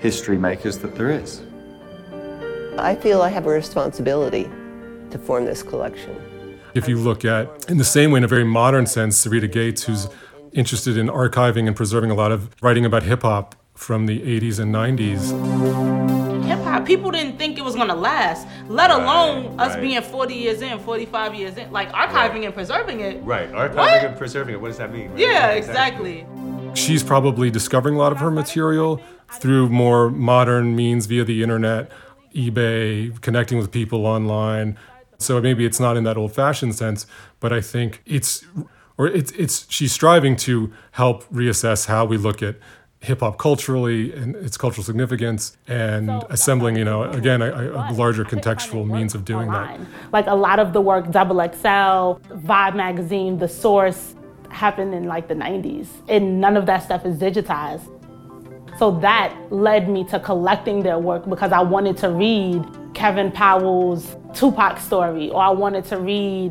history 0.00 0.36
makers 0.36 0.76
that 0.80 0.94
there 0.96 1.10
is. 1.10 1.40
I 2.76 2.94
feel 2.94 3.22
I 3.22 3.30
have 3.30 3.46
a 3.46 3.50
responsibility 3.52 4.50
to 5.12 5.18
form 5.18 5.46
this 5.46 5.62
collection. 5.62 6.25
If 6.76 6.86
you 6.88 6.98
look 6.98 7.24
at, 7.24 7.70
in 7.70 7.78
the 7.78 7.84
same 7.84 8.10
way, 8.10 8.18
in 8.18 8.24
a 8.24 8.28
very 8.28 8.44
modern 8.44 8.84
sense, 8.84 9.24
Syreeta 9.24 9.50
Gates, 9.50 9.84
who's 9.84 10.08
interested 10.52 10.98
in 10.98 11.06
archiving 11.06 11.66
and 11.66 11.74
preserving 11.74 12.10
a 12.10 12.14
lot 12.14 12.32
of 12.32 12.54
writing 12.62 12.84
about 12.84 13.02
hip 13.02 13.22
hop 13.22 13.54
from 13.74 14.04
the 14.04 14.20
80s 14.20 14.58
and 14.58 14.74
90s. 14.74 16.44
Hip 16.44 16.58
hop, 16.60 16.84
people 16.84 17.10
didn't 17.10 17.38
think 17.38 17.56
it 17.56 17.64
was 17.64 17.74
gonna 17.74 17.94
last, 17.94 18.46
let 18.68 18.90
alone 18.90 19.58
us 19.58 19.72
right. 19.72 19.80
being 19.80 20.02
40 20.02 20.34
years 20.34 20.60
in, 20.60 20.78
45 20.78 21.34
years 21.34 21.56
in, 21.56 21.72
like 21.72 21.90
archiving 21.92 22.44
and 22.44 22.52
preserving 22.52 23.00
it. 23.00 23.22
Right, 23.22 23.50
archiving 23.52 23.76
What? 23.76 24.04
and 24.04 24.16
preserving 24.18 24.54
it. 24.56 24.60
What 24.60 24.68
does 24.68 24.78
that 24.78 24.92
mean? 24.92 25.10
right? 25.12 25.18
Yeah, 25.18 25.52
exactly. 25.52 26.26
She's 26.74 27.02
probably 27.02 27.50
discovering 27.50 27.94
a 27.94 27.98
lot 27.98 28.12
of 28.12 28.18
her 28.18 28.30
material 28.30 29.00
through 29.32 29.70
more 29.70 30.10
modern 30.10 30.76
means 30.76 31.06
via 31.06 31.24
the 31.24 31.42
internet, 31.42 31.90
eBay, 32.34 33.18
connecting 33.22 33.56
with 33.56 33.70
people 33.72 34.04
online. 34.04 34.76
So 35.18 35.40
maybe 35.40 35.64
it's 35.64 35.80
not 35.80 35.96
in 35.96 36.04
that 36.04 36.16
old-fashioned 36.16 36.74
sense, 36.74 37.06
but 37.40 37.52
I 37.52 37.60
think 37.60 38.02
it's 38.06 38.44
or 38.98 39.06
it's 39.06 39.32
it's 39.32 39.66
she's 39.70 39.92
striving 39.92 40.36
to 40.36 40.72
help 40.92 41.24
reassess 41.24 41.86
how 41.86 42.04
we 42.04 42.16
look 42.16 42.42
at 42.42 42.56
hip 43.00 43.20
hop 43.20 43.38
culturally 43.38 44.12
and 44.12 44.34
its 44.36 44.56
cultural 44.56 44.82
significance 44.82 45.56
and 45.68 46.10
uh, 46.10 46.20
assembling, 46.30 46.76
you 46.76 46.84
know, 46.84 47.04
again, 47.04 47.42
a, 47.42 47.70
a 47.70 47.92
larger 47.92 48.24
contextual 48.24 48.86
means 48.86 49.14
of 49.14 49.24
doing 49.24 49.50
that. 49.50 49.78
Like 50.12 50.26
a 50.26 50.34
lot 50.34 50.58
of 50.58 50.72
the 50.72 50.80
work, 50.80 51.10
Double 51.10 51.36
XL, 51.36 52.20
Vibe 52.34 52.74
magazine, 52.74 53.38
The 53.38 53.48
Source, 53.48 54.14
happened 54.50 54.94
in 54.94 55.04
like 55.04 55.28
the 55.28 55.34
90s, 55.34 55.88
and 56.08 56.40
none 56.40 56.56
of 56.56 56.66
that 56.66 56.82
stuff 56.82 57.04
is 57.04 57.16
digitized. 57.18 57.92
So 58.78 58.90
that 59.00 59.36
led 59.50 59.88
me 59.88 60.04
to 60.04 60.18
collecting 60.18 60.82
their 60.82 60.98
work 60.98 61.28
because 61.28 61.52
I 61.52 61.60
wanted 61.60 61.96
to 61.98 62.10
read 62.10 62.64
Kevin 62.96 63.30
Powell's 63.30 64.16
Tupac 64.32 64.80
story, 64.80 65.28
or 65.28 65.42
I 65.42 65.50
wanted 65.50 65.84
to 65.84 65.98
read 65.98 66.50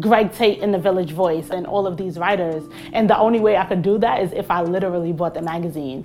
Greg 0.00 0.30
Tate 0.34 0.58
in 0.58 0.70
The 0.70 0.78
Village 0.78 1.12
Voice, 1.12 1.48
and 1.48 1.66
all 1.66 1.86
of 1.86 1.96
these 1.96 2.18
writers. 2.18 2.62
And 2.92 3.08
the 3.08 3.16
only 3.16 3.40
way 3.40 3.56
I 3.56 3.64
could 3.64 3.80
do 3.80 3.96
that 4.00 4.22
is 4.22 4.30
if 4.34 4.50
I 4.50 4.60
literally 4.60 5.14
bought 5.14 5.32
the 5.32 5.40
magazine. 5.40 6.04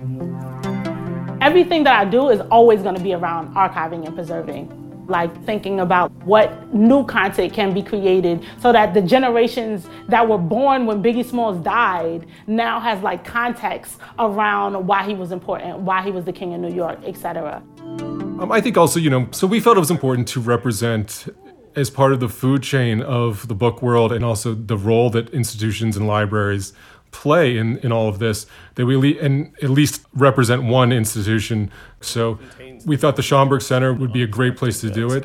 Everything 1.42 1.84
that 1.84 2.00
I 2.00 2.06
do 2.06 2.30
is 2.30 2.40
always 2.50 2.80
going 2.80 2.94
to 2.94 3.02
be 3.02 3.12
around 3.12 3.54
archiving 3.54 4.06
and 4.06 4.14
preserving 4.14 4.80
like 5.06 5.44
thinking 5.44 5.80
about 5.80 6.10
what 6.24 6.72
new 6.72 7.04
content 7.04 7.52
can 7.52 7.74
be 7.74 7.82
created 7.82 8.42
so 8.58 8.72
that 8.72 8.94
the 8.94 9.02
generations 9.02 9.86
that 10.08 10.26
were 10.26 10.38
born 10.38 10.86
when 10.86 11.02
Biggie 11.02 11.26
Smalls 11.26 11.62
died 11.62 12.26
now 12.46 12.80
has 12.80 13.02
like 13.02 13.22
context 13.22 13.98
around 14.18 14.86
why 14.86 15.04
he 15.04 15.12
was 15.12 15.30
important, 15.30 15.80
why 15.80 16.00
he 16.00 16.10
was 16.10 16.24
the 16.24 16.32
king 16.32 16.54
of 16.54 16.60
New 16.62 16.74
York, 16.74 16.98
etc. 17.04 17.62
Um, 18.44 18.52
I 18.52 18.60
think 18.60 18.76
also, 18.76 19.00
you 19.00 19.08
know, 19.08 19.26
so 19.30 19.46
we 19.46 19.58
felt 19.58 19.78
it 19.78 19.80
was 19.80 19.90
important 19.90 20.28
to 20.28 20.40
represent 20.40 21.34
as 21.76 21.88
part 21.88 22.12
of 22.12 22.20
the 22.20 22.28
food 22.28 22.62
chain 22.62 23.00
of 23.00 23.48
the 23.48 23.54
book 23.54 23.80
world 23.80 24.12
and 24.12 24.22
also 24.22 24.52
the 24.52 24.76
role 24.76 25.08
that 25.10 25.30
institutions 25.30 25.96
and 25.96 26.06
libraries 26.06 26.74
play 27.10 27.56
in, 27.56 27.78
in 27.78 27.90
all 27.90 28.06
of 28.06 28.18
this, 28.18 28.46
that 28.74 28.84
we 28.84 28.96
le- 28.96 29.18
and 29.18 29.54
at 29.62 29.70
least 29.70 30.04
represent 30.12 30.62
one 30.62 30.92
institution. 30.92 31.70
So 32.02 32.38
we 32.84 32.98
thought 32.98 33.16
the 33.16 33.22
Schomburg 33.22 33.62
Center 33.62 33.94
would 33.94 34.12
be 34.12 34.22
a 34.22 34.26
great 34.26 34.58
place 34.58 34.78
to 34.82 34.90
do 34.90 35.10
it. 35.10 35.24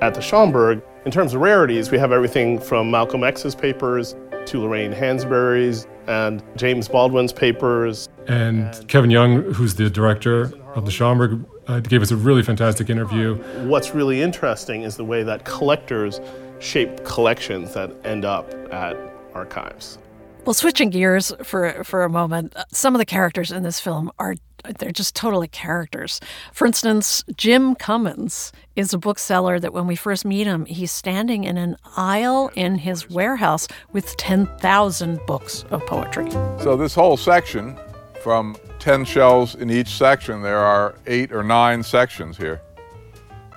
At 0.00 0.14
the 0.14 0.20
Schomburg, 0.20 0.82
in 1.04 1.12
terms 1.12 1.34
of 1.34 1.40
rarities, 1.40 1.92
we 1.92 1.98
have 1.98 2.10
everything 2.10 2.58
from 2.58 2.90
Malcolm 2.90 3.22
X's 3.22 3.54
papers 3.54 4.16
to 4.46 4.62
Lorraine 4.62 4.92
Hansberry's 4.92 5.86
and 6.06 6.42
James 6.56 6.88
Baldwin's 6.88 7.32
papers. 7.32 8.08
And 8.28 8.86
Kevin 8.88 9.10
Young, 9.10 9.42
who's 9.52 9.74
the 9.74 9.90
director 9.90 10.52
of 10.74 10.84
the 10.84 10.90
Schomburg, 10.90 11.44
uh, 11.66 11.80
gave 11.80 12.02
us 12.02 12.10
a 12.10 12.16
really 12.16 12.42
fantastic 12.42 12.90
interview. 12.90 13.36
What's 13.66 13.94
really 13.94 14.22
interesting 14.22 14.82
is 14.82 14.96
the 14.96 15.04
way 15.04 15.22
that 15.22 15.44
collectors 15.44 16.20
shape 16.58 17.04
collections 17.04 17.74
that 17.74 17.90
end 18.04 18.24
up 18.24 18.52
at 18.72 18.96
archives. 19.34 19.98
Well, 20.44 20.54
switching 20.54 20.90
gears 20.90 21.32
for 21.42 21.82
for 21.82 22.04
a 22.04 22.08
moment, 22.08 22.54
some 22.70 22.94
of 22.94 23.00
the 23.00 23.04
characters 23.04 23.50
in 23.50 23.64
this 23.64 23.80
film 23.80 24.12
are 24.18 24.36
they're 24.78 24.92
just 24.92 25.14
totally 25.14 25.48
characters. 25.48 26.20
For 26.52 26.66
instance, 26.66 27.24
Jim 27.36 27.74
Cummins 27.74 28.52
is 28.76 28.92
a 28.92 28.98
bookseller 28.98 29.58
that 29.58 29.72
when 29.72 29.86
we 29.86 29.96
first 29.96 30.24
meet 30.24 30.46
him, 30.46 30.66
he's 30.66 30.92
standing 30.92 31.44
in 31.44 31.56
an 31.56 31.76
aisle 31.96 32.50
in 32.54 32.76
his 32.76 33.10
warehouse 33.10 33.66
with 33.92 34.16
10,000 34.18 35.18
books 35.26 35.64
of 35.70 35.84
poetry. 35.86 36.30
So 36.60 36.76
this 36.76 36.94
whole 36.94 37.16
section, 37.16 37.76
from 38.22 38.56
10 38.78 39.04
shelves 39.04 39.54
in 39.54 39.70
each 39.70 39.88
section, 39.88 40.42
there 40.42 40.58
are 40.58 40.94
eight 41.06 41.32
or 41.32 41.42
nine 41.42 41.82
sections 41.82 42.36
here. 42.36 42.60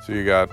So 0.05 0.13
you 0.13 0.25
got 0.25 0.49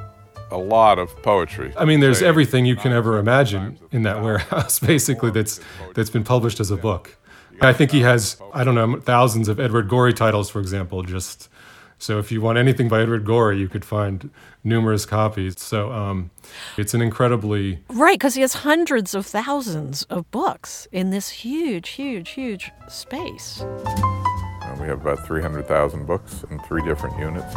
a 0.51 0.59
lot 0.59 0.99
of 0.99 1.11
poetry. 1.23 1.73
I 1.77 1.85
mean, 1.85 2.01
there's 2.01 2.23
everything 2.23 2.67
you 2.67 2.77
can 2.77 2.93
ever 2.93 3.19
imagine 3.19 3.79
in 3.93 4.03
that 4.03 4.23
warehouse, 4.23 4.79
basically, 4.95 5.31
that's 5.31 5.61
that's 5.95 6.11
been 6.11 6.25
published 6.25 6.61
as 6.61 6.71
a 6.71 6.77
book. 6.77 7.17
I 7.61 7.73
think 7.73 7.91
he 7.91 8.01
has, 8.01 8.37
I 8.53 8.65
don't 8.65 8.75
know, 8.75 9.01
thousands 9.01 9.49
of 9.49 9.59
Edward 9.59 9.89
Gorey 9.89 10.13
titles, 10.13 10.51
for 10.51 10.61
example, 10.61 11.03
just 11.03 11.49
so 11.99 12.19
if 12.19 12.31
you 12.31 12.41
want 12.41 12.59
anything 12.59 12.89
by 12.89 13.03
Edward 13.03 13.25
Gorey, 13.25 13.59
you 13.59 13.69
could 13.69 13.85
find 13.85 14.31
numerous 14.63 15.07
copies. 15.07 15.59
So 15.59 15.93
um, 15.93 16.31
it's 16.77 16.93
an 16.95 17.01
incredibly 17.01 17.81
Right, 17.89 18.19
because 18.19 18.35
he 18.35 18.43
has 18.43 18.55
hundreds 18.55 19.15
of 19.15 19.25
thousands 19.27 20.03
of 20.05 20.31
books 20.31 20.87
in 20.93 21.11
this 21.11 21.31
huge, 21.31 21.91
huge, 21.91 22.31
huge 22.31 22.71
space. 22.89 23.63
Uh, 23.63 24.77
we 24.81 24.87
have 24.89 25.01
about 25.01 25.27
300,000 25.27 26.07
books 26.07 26.45
in 26.51 26.59
three 26.61 26.83
different 26.83 27.19
units, 27.19 27.55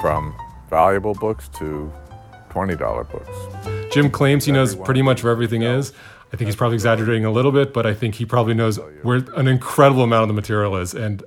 from 0.00 0.34
valuable 0.70 1.14
books 1.14 1.48
to 1.48 1.92
$20 2.50 3.10
books. 3.10 3.92
Jim 3.92 4.10
claims 4.10 4.44
he 4.44 4.52
knows 4.52 4.76
pretty 4.76 5.02
much 5.02 5.24
where 5.24 5.32
everything 5.32 5.62
is. 5.62 5.92
I 6.32 6.36
think 6.36 6.46
he's 6.46 6.56
probably 6.56 6.74
exaggerating 6.74 7.24
a 7.24 7.30
little 7.30 7.52
bit, 7.52 7.72
but 7.72 7.86
I 7.86 7.94
think 7.94 8.16
he 8.16 8.26
probably 8.26 8.54
knows 8.54 8.78
where 9.02 9.24
an 9.36 9.46
incredible 9.46 10.02
amount 10.02 10.22
of 10.22 10.28
the 10.28 10.34
material 10.34 10.76
is. 10.76 10.92
And 10.94 11.22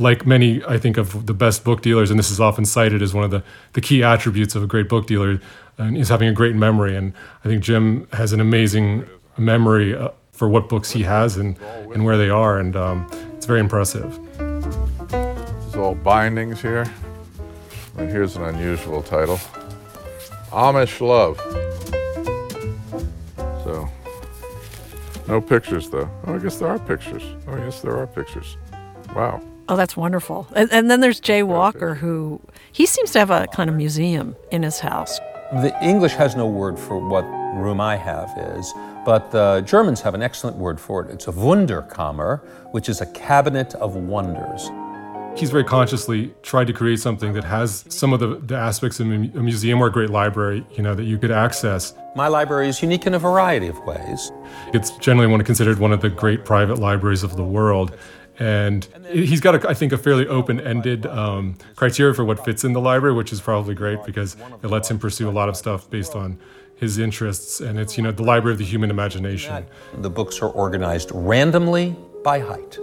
like 0.00 0.26
many, 0.26 0.64
I 0.64 0.78
think, 0.78 0.96
of 0.96 1.26
the 1.26 1.34
best 1.34 1.62
book 1.62 1.82
dealers, 1.82 2.10
and 2.10 2.18
this 2.18 2.30
is 2.30 2.40
often 2.40 2.64
cited 2.64 3.02
as 3.02 3.12
one 3.12 3.22
of 3.24 3.30
the, 3.30 3.42
the 3.74 3.80
key 3.80 4.02
attributes 4.02 4.54
of 4.54 4.62
a 4.62 4.66
great 4.66 4.88
book 4.88 5.06
dealer, 5.06 5.40
is 5.78 6.08
having 6.08 6.28
a 6.28 6.32
great 6.32 6.54
memory. 6.54 6.96
And 6.96 7.12
I 7.44 7.48
think 7.48 7.62
Jim 7.62 8.08
has 8.12 8.32
an 8.32 8.40
amazing 8.40 9.06
memory 9.38 9.94
uh, 9.94 10.10
for 10.32 10.48
what 10.48 10.68
books 10.68 10.90
he 10.90 11.02
has 11.02 11.36
and, 11.36 11.56
and 11.92 12.04
where 12.04 12.16
they 12.16 12.30
are. 12.30 12.58
And 12.58 12.76
um, 12.76 13.10
it's 13.34 13.46
very 13.46 13.60
impressive. 13.60 14.18
This 15.08 15.66
is 15.66 15.76
all 15.76 15.94
bindings 15.94 16.60
here. 16.60 16.90
And 17.96 18.10
here's 18.10 18.36
an 18.36 18.44
unusual 18.44 19.02
title 19.02 19.38
Amish 20.50 21.00
Love. 21.00 21.38
So, 23.64 23.88
no 25.28 25.40
pictures 25.40 25.88
though. 25.90 26.10
Oh, 26.26 26.34
I 26.34 26.38
guess 26.38 26.58
there 26.58 26.68
are 26.68 26.78
pictures. 26.78 27.22
Oh, 27.46 27.56
yes, 27.56 27.80
there 27.80 27.96
are 27.96 28.06
pictures. 28.06 28.56
Wow. 29.14 29.42
Oh, 29.70 29.76
that's 29.76 29.96
wonderful. 29.96 30.48
And, 30.56 30.68
and 30.72 30.90
then 30.90 30.98
there's 30.98 31.20
Jay 31.20 31.44
Walker, 31.44 31.94
who 31.94 32.40
he 32.72 32.86
seems 32.86 33.12
to 33.12 33.20
have 33.20 33.30
a 33.30 33.46
kind 33.52 33.70
of 33.70 33.76
museum 33.76 34.34
in 34.50 34.64
his 34.64 34.80
house. 34.80 35.20
The 35.52 35.72
English 35.80 36.14
has 36.14 36.34
no 36.34 36.48
word 36.48 36.76
for 36.76 36.98
what 36.98 37.22
room 37.54 37.80
I 37.80 37.94
have 37.94 38.36
is, 38.36 38.74
but 39.06 39.30
the 39.30 39.60
Germans 39.60 40.00
have 40.00 40.14
an 40.14 40.22
excellent 40.22 40.56
word 40.56 40.80
for 40.80 41.04
it. 41.04 41.12
It's 41.12 41.28
a 41.28 41.32
Wunderkammer, 41.32 42.40
which 42.72 42.88
is 42.88 43.00
a 43.00 43.06
cabinet 43.12 43.76
of 43.76 43.94
wonders. 43.94 44.68
He's 45.36 45.52
very 45.52 45.62
consciously 45.62 46.34
tried 46.42 46.66
to 46.66 46.72
create 46.72 46.98
something 46.98 47.32
that 47.34 47.44
has 47.44 47.84
some 47.88 48.12
of 48.12 48.18
the, 48.18 48.40
the 48.44 48.56
aspects 48.56 48.98
of 48.98 49.06
a 49.06 49.16
museum 49.16 49.80
or 49.80 49.86
a 49.86 49.92
great 49.92 50.10
library, 50.10 50.66
you 50.72 50.82
know, 50.82 50.96
that 50.96 51.04
you 51.04 51.16
could 51.16 51.30
access. 51.30 51.94
My 52.16 52.26
library 52.26 52.68
is 52.68 52.82
unique 52.82 53.06
in 53.06 53.14
a 53.14 53.18
variety 53.20 53.68
of 53.68 53.78
ways. 53.84 54.32
It's 54.74 54.90
generally 54.98 55.28
one 55.28 55.42
considered 55.44 55.78
one 55.78 55.92
of 55.92 56.00
the 56.00 56.10
great 56.10 56.44
private 56.44 56.80
libraries 56.80 57.22
of 57.22 57.36
the 57.36 57.44
world. 57.44 57.96
And 58.40 58.88
he's 59.10 59.40
got, 59.40 59.54
a, 59.54 59.68
I 59.68 59.74
think, 59.74 59.92
a 59.92 59.98
fairly 59.98 60.26
open-ended 60.26 61.04
um, 61.06 61.56
criteria 61.76 62.14
for 62.14 62.24
what 62.24 62.42
fits 62.42 62.64
in 62.64 62.72
the 62.72 62.80
library, 62.80 63.14
which 63.14 63.32
is 63.32 63.40
probably 63.40 63.74
great 63.74 64.02
because 64.02 64.34
it 64.62 64.68
lets 64.68 64.90
him 64.90 64.98
pursue 64.98 65.28
a 65.28 65.30
lot 65.30 65.50
of 65.50 65.56
stuff 65.56 65.88
based 65.90 66.16
on 66.16 66.38
his 66.74 66.98
interests. 66.98 67.60
And 67.60 67.78
it's, 67.78 67.98
you 67.98 68.02
know, 68.02 68.12
the 68.12 68.22
library 68.22 68.54
of 68.54 68.58
the 68.58 68.64
human 68.64 68.88
imagination. 68.90 69.66
The 69.98 70.08
books 70.08 70.40
are 70.40 70.48
organized 70.48 71.10
randomly 71.12 71.94
by 72.24 72.38
height. 72.38 72.78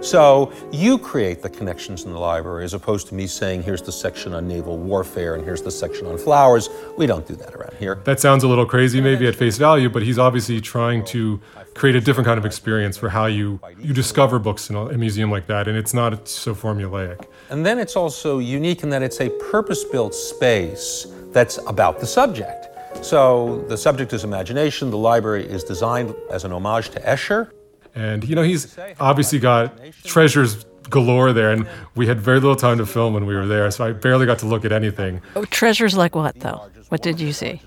So 0.00 0.52
you 0.72 0.98
create 0.98 1.42
the 1.42 1.48
connections 1.48 2.04
in 2.04 2.12
the 2.12 2.18
library 2.18 2.64
as 2.64 2.74
opposed 2.74 3.08
to 3.08 3.14
me 3.14 3.26
saying, 3.26 3.62
here's 3.62 3.82
the 3.82 3.92
section 3.92 4.34
on 4.34 4.46
naval 4.46 4.78
warfare 4.78 5.34
and 5.34 5.44
here's 5.44 5.62
the 5.62 5.70
section 5.70 6.06
on 6.06 6.18
flowers. 6.18 6.68
We 6.96 7.06
don't 7.06 7.26
do 7.26 7.34
that 7.36 7.54
around 7.54 7.74
here. 7.78 8.00
That 8.04 8.20
sounds 8.20 8.44
a 8.44 8.48
little 8.48 8.66
crazy, 8.66 9.00
maybe 9.00 9.26
at 9.26 9.34
face 9.34 9.58
value, 9.58 9.88
but 9.88 10.02
he's 10.02 10.18
obviously 10.18 10.60
trying 10.60 11.04
to 11.06 11.40
create 11.74 11.96
a 11.96 12.00
different 12.00 12.26
kind 12.26 12.38
of 12.38 12.46
experience 12.46 12.96
for 12.96 13.08
how 13.08 13.26
you, 13.26 13.60
you 13.78 13.92
discover 13.92 14.38
books 14.38 14.70
in 14.70 14.76
a, 14.76 14.86
a 14.86 14.98
museum 14.98 15.30
like 15.30 15.46
that, 15.46 15.68
and 15.68 15.76
it's 15.76 15.92
not 15.92 16.28
so 16.28 16.54
formulaic. 16.54 17.26
And 17.50 17.64
then 17.64 17.78
it's 17.78 17.96
also 17.96 18.38
unique 18.38 18.82
in 18.82 18.90
that 18.90 19.02
it's 19.02 19.20
a 19.20 19.28
purpose 19.50 19.84
built 19.84 20.14
space 20.14 21.06
that's 21.32 21.58
about 21.66 22.00
the 22.00 22.06
subject. 22.06 22.68
So 23.04 23.64
the 23.68 23.76
subject 23.76 24.12
is 24.12 24.24
imagination, 24.24 24.90
the 24.90 24.96
library 24.96 25.46
is 25.46 25.62
designed 25.64 26.14
as 26.30 26.44
an 26.44 26.52
homage 26.52 26.90
to 26.90 27.00
Escher. 27.00 27.50
And, 27.96 28.28
you 28.28 28.36
know, 28.36 28.42
he's 28.42 28.78
obviously 29.00 29.38
got 29.38 29.80
treasures 30.04 30.64
galore 30.90 31.32
there, 31.32 31.50
and 31.50 31.66
we 31.94 32.06
had 32.06 32.20
very 32.20 32.38
little 32.38 32.54
time 32.54 32.78
to 32.78 32.86
film 32.86 33.14
when 33.14 33.26
we 33.26 33.34
were 33.34 33.46
there, 33.46 33.70
so 33.70 33.86
I 33.86 33.92
barely 33.92 34.26
got 34.26 34.38
to 34.40 34.46
look 34.46 34.64
at 34.64 34.70
anything. 34.70 35.22
Oh, 35.34 35.44
treasures 35.46 35.96
like 35.96 36.14
what, 36.14 36.38
though? 36.40 36.68
What 36.90 37.02
did 37.02 37.18
you 37.18 37.32
see? 37.32 37.60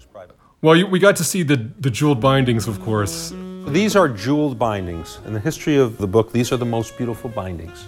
Well, 0.62 0.76
you, 0.76 0.88
we 0.88 1.00
got 1.00 1.16
to 1.18 1.24
see 1.24 1.44
the, 1.44 1.58
the 1.80 1.90
jeweled 1.90 2.22
bindings, 2.22 2.68
of 2.68 2.80
course. 2.82 3.34
These 3.68 3.96
are 3.96 4.08
jeweled 4.08 4.60
bindings. 4.60 5.20
In 5.26 5.34
the 5.34 5.40
history 5.40 5.78
of 5.78 5.98
the 5.98 6.08
book, 6.08 6.32
these 6.32 6.52
are 6.52 6.58
the 6.58 6.66
most 6.66 6.98
beautiful 6.98 7.30
bindings. 7.30 7.86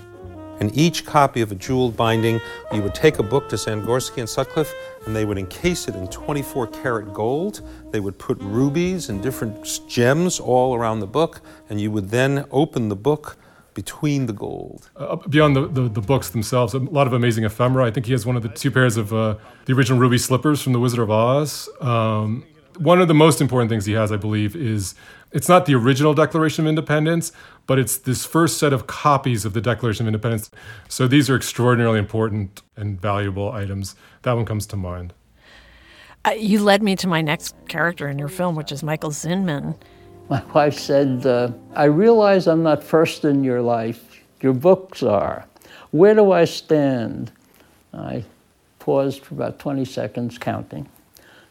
In 0.62 0.70
each 0.76 1.06
copy 1.08 1.42
of 1.42 1.52
a 1.52 1.56
jeweled 1.56 1.98
binding, 1.98 2.40
you 2.72 2.84
would 2.84 2.94
take 2.94 3.18
a 3.18 3.24
book 3.24 3.50
to 3.50 3.56
Sangorski 3.56 4.20
and 4.20 4.30
Sutcliffe, 4.30 4.72
and 5.08 5.16
they 5.16 5.26
would 5.26 5.40
encase 5.40 5.88
it 5.88 5.96
in 5.96 6.08
24 6.10 6.68
karat 6.68 7.12
gold. 7.16 7.68
They 7.90 8.00
would 8.00 8.20
put 8.20 8.38
rubies 8.42 9.10
and 9.10 9.24
different 9.24 9.68
gems 9.88 10.40
all 10.40 10.76
around 10.76 11.00
the 11.00 11.08
book, 11.08 11.42
and 11.68 11.82
you 11.82 11.90
would 11.90 12.12
then 12.12 12.46
open 12.52 12.90
the 12.90 12.96
book 12.96 13.38
between 13.74 14.28
the 14.28 14.34
gold. 14.34 14.92
Uh, 14.96 15.16
beyond 15.16 15.56
the, 15.56 15.68
the, 15.68 15.90
the, 15.90 16.02
books 16.02 16.30
themselves, 16.30 16.76
a 16.76 16.78
lot 16.78 17.08
of 17.08 17.14
amazing 17.14 17.44
ephemera. 17.44 17.88
I 17.88 17.90
think 17.90 18.06
he 18.06 18.12
has 18.12 18.28
one 18.28 18.36
of 18.36 18.44
the 18.44 18.50
two 18.50 18.70
pairs 18.70 18.98
of 18.98 19.12
uh, 19.12 19.38
the 19.66 19.74
original 19.74 19.98
ruby 19.98 20.20
slippers 20.20 20.62
from 20.62 20.74
The 20.74 20.80
Wizard 20.80 21.00
of 21.00 21.10
Oz. 21.10 21.70
Um, 21.80 22.46
one 22.78 23.02
of 23.02 23.08
the 23.08 23.16
most 23.16 23.42
important 23.42 23.70
things 23.70 23.86
he 23.86 23.94
has, 23.94 24.12
I 24.12 24.18
believe, 24.18 24.56
is 24.56 24.94
it's 25.32 25.48
not 25.48 25.66
the 25.66 25.76
original 25.76 26.14
Declaration 26.14 26.66
of 26.66 26.70
Independence, 26.70 27.32
but 27.66 27.80
it's 27.80 27.98
this 27.98 28.26
first 28.26 28.58
set 28.58 28.74
of 28.74 28.88
copies 28.88 29.46
of 29.46 29.54
the 29.54 29.62
Declaration 29.62 30.06
of 30.06 30.08
Independence. 30.08 30.52
So 30.90 31.08
these 31.08 31.30
are 31.30 31.36
extraordinarily 31.36 32.00
important 32.00 32.62
and 32.76 33.00
valuable 33.00 33.52
items. 33.52 33.96
That 34.24 34.34
one 34.34 34.46
comes 34.46 34.66
to 34.68 34.76
mind. 34.76 35.14
Uh, 36.26 36.32
you 36.32 36.62
led 36.62 36.84
me 36.84 36.96
to 36.98 37.08
my 37.08 37.22
next 37.22 37.56
character 37.68 38.08
in 38.08 38.20
your 38.20 38.28
film, 38.28 38.56
which 38.56 38.72
is 38.72 38.84
Michael 38.84 39.10
Zinman. 39.10 39.76
My 40.30 40.44
wife 40.54 40.78
said, 40.78 41.26
uh, 41.26 41.52
I 41.76 41.86
realize 41.86 42.48
I'm 42.48 42.64
not 42.64 42.84
first 42.84 43.26
in 43.26 43.44
your 43.44 43.62
life. 43.62 44.22
Your 44.42 44.54
books 44.54 45.02
are. 45.02 45.46
Where 45.92 46.14
do 46.14 46.32
I 46.32 46.46
stand? 46.46 47.32
I 47.94 48.24
paused 48.80 49.24
for 49.24 49.36
about 49.36 49.60
20 49.60 49.86
seconds, 49.86 50.38
counting. 50.38 50.90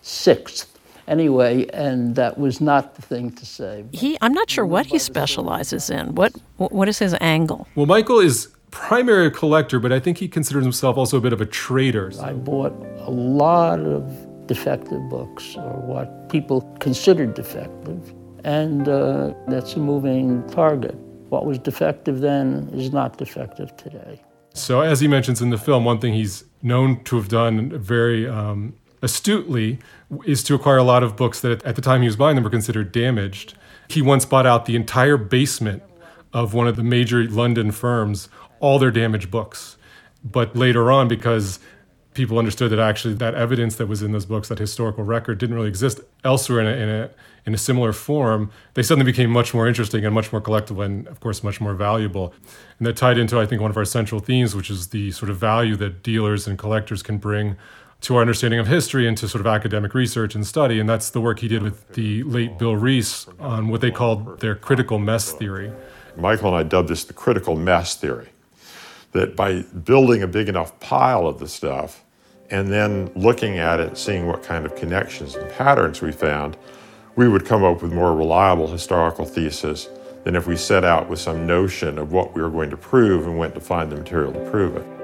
Sixth 0.02 0.79
anyway, 1.10 1.66
and 1.72 2.14
that 2.14 2.38
was 2.38 2.60
not 2.60 2.94
the 2.94 3.02
thing 3.02 3.32
to 3.32 3.44
say. 3.44 3.84
He, 3.92 4.16
I'm 4.22 4.32
not 4.32 4.48
sure 4.48 4.64
what 4.64 4.86
he 4.86 4.98
specializes 4.98 5.90
in. 5.90 6.14
What, 6.14 6.32
what 6.56 6.88
is 6.88 6.98
his 6.98 7.14
angle? 7.20 7.66
Well, 7.74 7.86
Michael 7.86 8.20
is 8.20 8.48
primary 8.70 9.26
a 9.26 9.30
collector, 9.30 9.80
but 9.80 9.92
I 9.92 10.00
think 10.00 10.18
he 10.18 10.28
considers 10.28 10.64
himself 10.64 10.96
also 10.96 11.18
a 11.18 11.20
bit 11.20 11.32
of 11.32 11.40
a 11.40 11.46
trader. 11.46 12.12
I 12.22 12.32
bought 12.32 12.72
a 12.98 13.10
lot 13.10 13.80
of 13.80 14.46
defective 14.46 15.08
books, 15.10 15.56
or 15.56 15.72
what 15.80 16.30
people 16.30 16.62
considered 16.80 17.34
defective, 17.34 18.14
and 18.44 18.88
uh, 18.88 19.34
that's 19.48 19.74
a 19.74 19.78
moving 19.78 20.48
target. 20.48 20.94
What 21.28 21.46
was 21.46 21.58
defective 21.58 22.20
then 22.20 22.68
is 22.72 22.92
not 22.92 23.18
defective 23.18 23.76
today. 23.76 24.20
So, 24.54 24.80
as 24.80 24.98
he 24.98 25.06
mentions 25.06 25.40
in 25.40 25.50
the 25.50 25.58
film, 25.58 25.84
one 25.84 26.00
thing 26.00 26.12
he's 26.12 26.42
known 26.62 27.04
to 27.04 27.16
have 27.16 27.28
done 27.28 27.70
very 27.78 28.28
um, 28.28 28.74
astutely 29.02 29.78
is 30.24 30.42
to 30.44 30.54
acquire 30.54 30.76
a 30.76 30.82
lot 30.82 31.02
of 31.02 31.16
books 31.16 31.40
that 31.40 31.62
at 31.64 31.76
the 31.76 31.82
time 31.82 32.02
he 32.02 32.08
was 32.08 32.16
buying 32.16 32.34
them 32.34 32.44
were 32.44 32.50
considered 32.50 32.92
damaged. 32.92 33.54
He 33.88 34.02
once 34.02 34.24
bought 34.24 34.46
out 34.46 34.66
the 34.66 34.76
entire 34.76 35.16
basement 35.16 35.82
of 36.32 36.54
one 36.54 36.68
of 36.68 36.76
the 36.76 36.82
major 36.82 37.24
London 37.24 37.72
firms, 37.72 38.28
all 38.60 38.78
their 38.78 38.90
damaged 38.90 39.30
books. 39.30 39.76
But 40.22 40.54
later 40.54 40.90
on, 40.90 41.08
because 41.08 41.58
people 42.14 42.38
understood 42.38 42.70
that 42.72 42.78
actually 42.78 43.14
that 43.14 43.34
evidence 43.34 43.76
that 43.76 43.86
was 43.86 44.02
in 44.02 44.12
those 44.12 44.26
books, 44.26 44.48
that 44.48 44.58
historical 44.58 45.04
record, 45.04 45.38
didn't 45.38 45.54
really 45.54 45.68
exist 45.68 46.00
elsewhere 46.24 46.60
in 46.60 46.66
a, 46.66 46.70
in 46.70 46.88
a, 46.88 47.10
in 47.46 47.54
a 47.54 47.58
similar 47.58 47.92
form, 47.92 48.50
they 48.74 48.82
suddenly 48.82 49.10
became 49.10 49.30
much 49.30 49.54
more 49.54 49.66
interesting 49.66 50.04
and 50.04 50.14
much 50.14 50.32
more 50.32 50.40
collectible 50.40 50.84
and, 50.84 51.06
of 51.06 51.20
course, 51.20 51.42
much 51.42 51.60
more 51.60 51.74
valuable. 51.74 52.34
And 52.78 52.86
that 52.86 52.96
tied 52.96 53.16
into, 53.16 53.38
I 53.38 53.46
think, 53.46 53.62
one 53.62 53.70
of 53.70 53.76
our 53.76 53.84
central 53.84 54.20
themes, 54.20 54.54
which 54.54 54.70
is 54.70 54.88
the 54.88 55.12
sort 55.12 55.30
of 55.30 55.36
value 55.38 55.76
that 55.76 56.02
dealers 56.02 56.46
and 56.46 56.58
collectors 56.58 57.02
can 57.02 57.18
bring 57.18 57.56
to 58.02 58.16
our 58.16 58.20
understanding 58.20 58.58
of 58.58 58.66
history 58.66 59.06
and 59.06 59.16
to 59.18 59.28
sort 59.28 59.40
of 59.40 59.46
academic 59.46 59.94
research 59.94 60.34
and 60.34 60.46
study. 60.46 60.80
And 60.80 60.88
that's 60.88 61.10
the 61.10 61.20
work 61.20 61.40
he 61.40 61.48
did 61.48 61.62
with 61.62 61.86
the 61.94 62.22
late 62.22 62.58
Bill 62.58 62.76
Reese 62.76 63.26
on 63.38 63.68
what 63.68 63.80
they 63.80 63.90
called 63.90 64.40
their 64.40 64.54
critical 64.54 64.98
mess 64.98 65.32
theory. 65.32 65.72
Michael 66.16 66.48
and 66.48 66.56
I 66.56 66.62
dubbed 66.62 66.88
this 66.88 67.04
the 67.04 67.12
critical 67.12 67.56
mess 67.56 67.96
theory. 67.96 68.28
That 69.12 69.36
by 69.36 69.62
building 69.62 70.22
a 70.22 70.26
big 70.26 70.48
enough 70.48 70.78
pile 70.80 71.26
of 71.26 71.40
the 71.40 71.48
stuff 71.48 72.04
and 72.50 72.70
then 72.70 73.10
looking 73.14 73.58
at 73.58 73.80
it, 73.80 73.98
seeing 73.98 74.26
what 74.26 74.42
kind 74.42 74.64
of 74.64 74.74
connections 74.76 75.34
and 75.34 75.50
patterns 75.50 76.00
we 76.00 76.12
found, 76.12 76.56
we 77.16 77.28
would 77.28 77.44
come 77.44 77.64
up 77.64 77.82
with 77.82 77.92
more 77.92 78.14
reliable 78.14 78.68
historical 78.68 79.24
thesis 79.26 79.88
than 80.24 80.36
if 80.36 80.46
we 80.46 80.56
set 80.56 80.84
out 80.84 81.08
with 81.08 81.18
some 81.18 81.46
notion 81.46 81.98
of 81.98 82.12
what 82.12 82.34
we 82.34 82.42
were 82.42 82.50
going 82.50 82.70
to 82.70 82.76
prove 82.76 83.26
and 83.26 83.38
went 83.38 83.54
to 83.54 83.60
find 83.60 83.90
the 83.90 83.96
material 83.96 84.32
to 84.32 84.50
prove 84.50 84.76
it. 84.76 84.99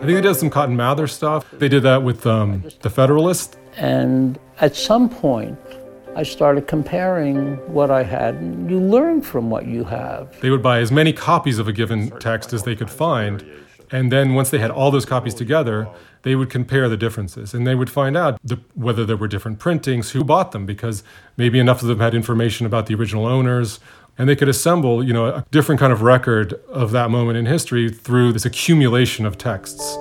I 0.00 0.04
think 0.04 0.16
he 0.16 0.22
does 0.22 0.40
some 0.40 0.48
Cotton 0.48 0.74
Mather 0.74 1.06
stuff. 1.06 1.50
They 1.50 1.68
did 1.68 1.82
that 1.82 2.02
with 2.02 2.26
um, 2.26 2.64
the 2.80 2.88
Federalist. 2.88 3.58
And 3.76 4.38
at 4.62 4.74
some 4.74 5.10
point, 5.10 5.58
I 6.16 6.22
started 6.22 6.66
comparing 6.66 7.56
what 7.70 7.90
I 7.90 8.02
had, 8.02 8.36
and 8.36 8.70
you 8.70 8.80
learn 8.80 9.20
from 9.20 9.50
what 9.50 9.66
you 9.66 9.84
have. 9.84 10.40
They 10.40 10.48
would 10.48 10.62
buy 10.62 10.80
as 10.80 10.90
many 10.90 11.12
copies 11.12 11.58
of 11.58 11.68
a 11.68 11.72
given 11.74 12.08
text 12.18 12.54
as 12.54 12.62
they 12.62 12.74
could 12.74 12.88
find. 12.88 13.44
And 13.92 14.10
then 14.10 14.34
once 14.34 14.48
they 14.48 14.58
had 14.58 14.70
all 14.70 14.90
those 14.90 15.04
copies 15.04 15.34
together, 15.34 15.86
they 16.22 16.34
would 16.34 16.48
compare 16.48 16.88
the 16.88 16.96
differences 16.96 17.54
and 17.54 17.66
they 17.66 17.74
would 17.74 17.90
find 17.90 18.16
out 18.16 18.38
the, 18.44 18.60
whether 18.74 19.04
there 19.04 19.16
were 19.16 19.28
different 19.28 19.58
printings, 19.58 20.10
who 20.10 20.24
bought 20.24 20.52
them, 20.52 20.64
because 20.64 21.02
maybe 21.36 21.58
enough 21.58 21.82
of 21.82 21.88
them 21.88 22.00
had 22.00 22.14
information 22.14 22.66
about 22.66 22.86
the 22.86 22.94
original 22.94 23.26
owners 23.26 23.80
and 24.20 24.28
they 24.28 24.36
could 24.36 24.50
assemble, 24.50 25.02
you 25.02 25.14
know, 25.14 25.24
a 25.24 25.46
different 25.50 25.80
kind 25.80 25.94
of 25.94 26.02
record 26.02 26.52
of 26.68 26.90
that 26.90 27.08
moment 27.08 27.38
in 27.38 27.46
history 27.46 27.88
through 27.88 28.34
this 28.34 28.44
accumulation 28.44 29.24
of 29.24 29.38
texts. 29.38 29.96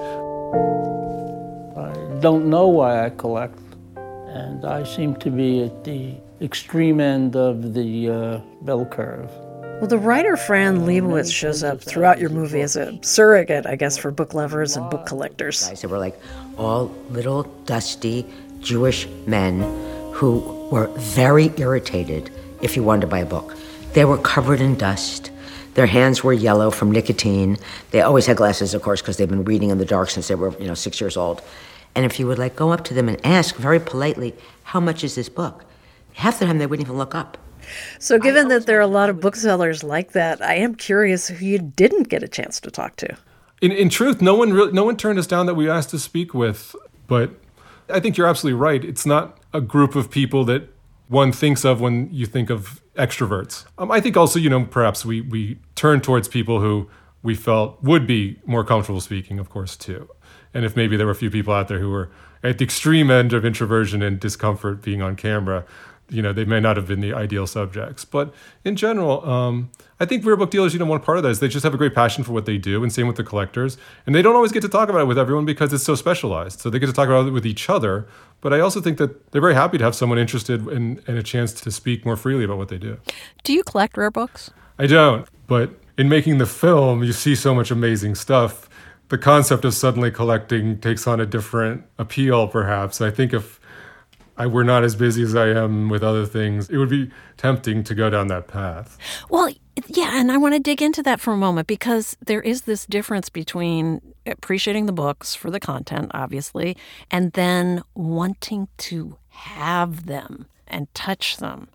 I 1.77 2.19
don't 2.19 2.49
know 2.49 2.67
why 2.67 3.05
I 3.05 3.11
collect, 3.11 3.57
and 3.95 4.65
I 4.65 4.83
seem 4.83 5.15
to 5.15 5.31
be 5.31 5.63
at 5.63 5.85
the 5.85 6.15
extreme 6.41 6.99
end 6.99 7.37
of 7.37 7.73
the 7.73 8.09
uh, 8.09 8.37
bell 8.63 8.85
curve. 8.85 9.31
Well, 9.79 9.87
the 9.87 9.97
writer 9.97 10.35
Fran 10.35 10.79
Lebowitz 10.79 11.33
shows 11.33 11.63
up 11.63 11.79
throughout 11.79 12.19
your 12.19 12.29
movie 12.29 12.59
as 12.59 12.75
a 12.75 12.99
surrogate, 13.01 13.65
I 13.65 13.77
guess, 13.77 13.97
for 13.97 14.11
book 14.11 14.33
lovers 14.33 14.75
and 14.75 14.89
book 14.89 15.05
collectors. 15.05 15.71
So 15.79 15.87
we're 15.87 15.97
like 15.97 16.19
all 16.57 16.87
little 17.09 17.43
dusty 17.63 18.25
Jewish 18.59 19.07
men 19.27 19.61
who 20.11 20.39
were 20.73 20.87
very 20.97 21.53
irritated 21.55 22.29
if 22.61 22.75
you 22.75 22.83
wanted 22.83 23.01
to 23.01 23.07
buy 23.07 23.19
a 23.19 23.25
book. 23.25 23.55
They 23.93 24.05
were 24.05 24.17
covered 24.17 24.61
in 24.61 24.75
dust. 24.75 25.31
Their 25.73 25.87
hands 25.87 26.23
were 26.23 26.33
yellow 26.33 26.69
from 26.69 26.91
nicotine. 26.91 27.57
They 27.91 28.01
always 28.01 28.25
had 28.27 28.37
glasses, 28.37 28.73
of 28.73 28.81
course, 28.81 29.01
because 29.01 29.17
they've 29.17 29.29
been 29.29 29.45
reading 29.45 29.71
in 29.71 29.77
the 29.77 29.85
dark 29.85 30.09
since 30.09 30.27
they 30.27 30.35
were, 30.35 30.55
you 30.59 30.67
know, 30.67 30.73
six 30.75 31.01
years 31.01 31.17
old. 31.17 31.41
And 31.95 32.05
if 32.05 32.19
you 32.19 32.27
would 32.27 32.37
like 32.37 32.55
go 32.55 32.71
up 32.71 32.83
to 32.85 32.93
them 32.93 33.09
and 33.09 33.23
ask 33.25 33.55
very 33.55 33.79
politely, 33.79 34.35
how 34.63 34.79
much 34.79 35.03
is 35.03 35.15
this 35.15 35.27
book? 35.27 35.65
Half 36.13 36.39
the 36.39 36.45
time 36.45 36.59
they 36.59 36.67
wouldn't 36.67 36.87
even 36.87 36.97
look 36.97 37.15
up. 37.15 37.37
So, 37.99 38.17
given 38.19 38.47
that 38.49 38.65
there 38.65 38.77
are 38.77 38.81
a 38.81 38.87
lot 38.87 39.09
of 39.09 39.19
booksellers 39.19 39.83
like 39.83 40.11
that, 40.13 40.41
I 40.41 40.55
am 40.55 40.75
curious 40.75 41.27
who 41.27 41.45
you 41.45 41.59
didn't 41.59 42.09
get 42.09 42.23
a 42.23 42.27
chance 42.27 42.59
to 42.61 42.71
talk 42.71 42.95
to. 42.97 43.17
In, 43.61 43.71
in 43.71 43.89
truth, 43.89 44.21
no 44.21 44.35
one 44.35 44.53
really, 44.53 44.71
no 44.71 44.83
one 44.83 44.97
turned 44.97 45.19
us 45.19 45.27
down 45.27 45.45
that 45.45 45.55
we 45.55 45.69
asked 45.69 45.89
to 45.91 45.99
speak 45.99 46.33
with. 46.33 46.75
But 47.07 47.31
I 47.89 47.99
think 47.99 48.17
you're 48.17 48.27
absolutely 48.27 48.59
right. 48.59 48.83
It's 48.83 49.05
not 49.05 49.37
a 49.53 49.61
group 49.61 49.95
of 49.95 50.09
people 50.09 50.45
that 50.45 50.73
one 51.07 51.31
thinks 51.31 51.65
of 51.65 51.81
when 51.81 52.09
you 52.11 52.25
think 52.25 52.49
of 52.49 52.81
extroverts. 52.99 53.65
Um, 53.77 53.91
I 53.91 54.01
think 54.01 54.17
also, 54.17 54.37
you 54.37 54.49
know, 54.49 54.65
perhaps 54.65 55.05
we 55.05 55.21
we 55.21 55.57
turn 55.75 56.01
towards 56.01 56.27
people 56.27 56.59
who 56.59 56.89
we 57.23 57.33
felt 57.35 57.81
would 57.81 58.05
be 58.05 58.39
more 58.45 58.63
comfortable 58.63 59.01
speaking, 59.01 59.39
of 59.39 59.49
course, 59.49 59.75
too. 59.75 60.09
And 60.53 60.65
if 60.65 60.75
maybe 60.75 60.97
there 60.97 61.05
were 61.05 61.11
a 61.11 61.15
few 61.15 61.31
people 61.31 61.53
out 61.53 61.67
there 61.67 61.79
who 61.79 61.89
were 61.89 62.11
at 62.43 62.57
the 62.57 62.65
extreme 62.65 63.09
end 63.11 63.33
of 63.33 63.43
introversion 63.45 64.01
and 64.01 64.19
discomfort 64.19 64.81
being 64.81 65.01
on 65.01 65.15
camera, 65.15 65.65
you 66.09 66.21
know 66.21 66.33
they 66.33 66.45
may 66.45 66.59
not 66.59 66.77
have 66.77 66.87
been 66.87 67.01
the 67.01 67.13
ideal 67.13 67.47
subjects. 67.47 68.05
But 68.05 68.33
in 68.63 68.75
general, 68.75 69.27
um, 69.29 69.71
I 69.99 70.05
think 70.05 70.25
rare 70.25 70.35
book 70.35 70.51
dealers, 70.51 70.73
you 70.73 70.79
know, 70.79 70.85
one 70.85 70.99
part 71.01 71.17
of 71.17 71.23
that 71.23 71.29
is 71.29 71.39
they 71.39 71.47
just 71.47 71.63
have 71.63 71.73
a 71.73 71.77
great 71.77 71.93
passion 71.93 72.23
for 72.23 72.31
what 72.31 72.45
they 72.45 72.57
do, 72.57 72.83
and 72.83 72.91
same 72.91 73.07
with 73.07 73.15
the 73.15 73.23
collectors. 73.23 73.77
And 74.05 74.15
they 74.15 74.21
don't 74.21 74.35
always 74.35 74.51
get 74.51 74.61
to 74.61 74.69
talk 74.69 74.89
about 74.89 75.01
it 75.01 75.07
with 75.07 75.17
everyone 75.17 75.45
because 75.45 75.73
it's 75.73 75.83
so 75.83 75.95
specialized. 75.95 76.61
So 76.61 76.69
they 76.69 76.79
get 76.79 76.87
to 76.87 76.93
talk 76.93 77.07
about 77.07 77.27
it 77.27 77.31
with 77.31 77.45
each 77.45 77.69
other. 77.69 78.07
But 78.41 78.53
I 78.53 78.59
also 78.59 78.79
think 78.79 78.97
that 78.97 79.31
they're 79.31 79.41
very 79.41 79.55
happy 79.55 79.77
to 79.77 79.83
have 79.83 79.95
someone 79.95 80.17
interested 80.17 80.67
in, 80.67 81.01
and 81.07 81.17
a 81.17 81.23
chance 81.23 81.53
to 81.53 81.71
speak 81.71 82.05
more 82.05 82.15
freely 82.15 82.45
about 82.45 82.57
what 82.57 82.69
they 82.69 82.77
do. 82.77 82.97
Do 83.43 83.53
you 83.53 83.63
collect 83.63 83.97
rare 83.97 84.11
books? 84.11 84.51
I 84.77 84.87
don't, 84.87 85.27
but 85.47 85.71
in 85.97 86.07
making 86.07 86.37
the 86.37 86.45
film, 86.45 87.03
you 87.03 87.11
see 87.11 87.35
so 87.35 87.53
much 87.53 87.71
amazing 87.71 88.15
stuff. 88.15 88.69
The 89.09 89.17
concept 89.17 89.65
of 89.65 89.73
suddenly 89.73 90.11
collecting 90.11 90.79
takes 90.79 91.07
on 91.07 91.19
a 91.19 91.25
different 91.25 91.83
appeal, 91.97 92.47
perhaps. 92.47 93.01
I 93.01 93.11
think 93.11 93.33
if 93.33 93.58
I 94.39 94.47
were 94.47 94.63
not 94.63 94.85
as 94.85 94.95
busy 94.95 95.21
as 95.21 95.35
I 95.35 95.49
am 95.49 95.89
with 95.89 96.01
other 96.01 96.25
things, 96.25 96.69
it 96.69 96.77
would 96.77 96.89
be 96.89 97.11
tempting 97.35 97.83
to 97.83 97.93
go 97.93 98.09
down 98.09 98.27
that 98.27 98.47
path. 98.47 98.97
Well, 99.29 99.49
yeah, 99.87 100.19
and 100.19 100.31
I 100.31 100.37
want 100.37 100.55
to 100.55 100.59
dig 100.59 100.81
into 100.81 101.03
that 101.03 101.19
for 101.19 101.33
a 101.33 101.37
moment 101.37 101.67
because 101.67 102.15
there 102.25 102.41
is 102.41 102.61
this 102.61 102.85
difference 102.85 103.27
between 103.29 104.01
appreciating 104.25 104.85
the 104.85 104.93
books 104.93 105.35
for 105.35 105.51
the 105.51 105.59
content, 105.59 106.11
obviously, 106.13 106.77
and 107.11 107.33
then 107.33 107.83
wanting 107.95 108.69
to 108.77 109.17
have 109.27 110.05
them 110.05 110.47
and 110.67 110.93
touch 110.93 111.37
them, 111.37 111.67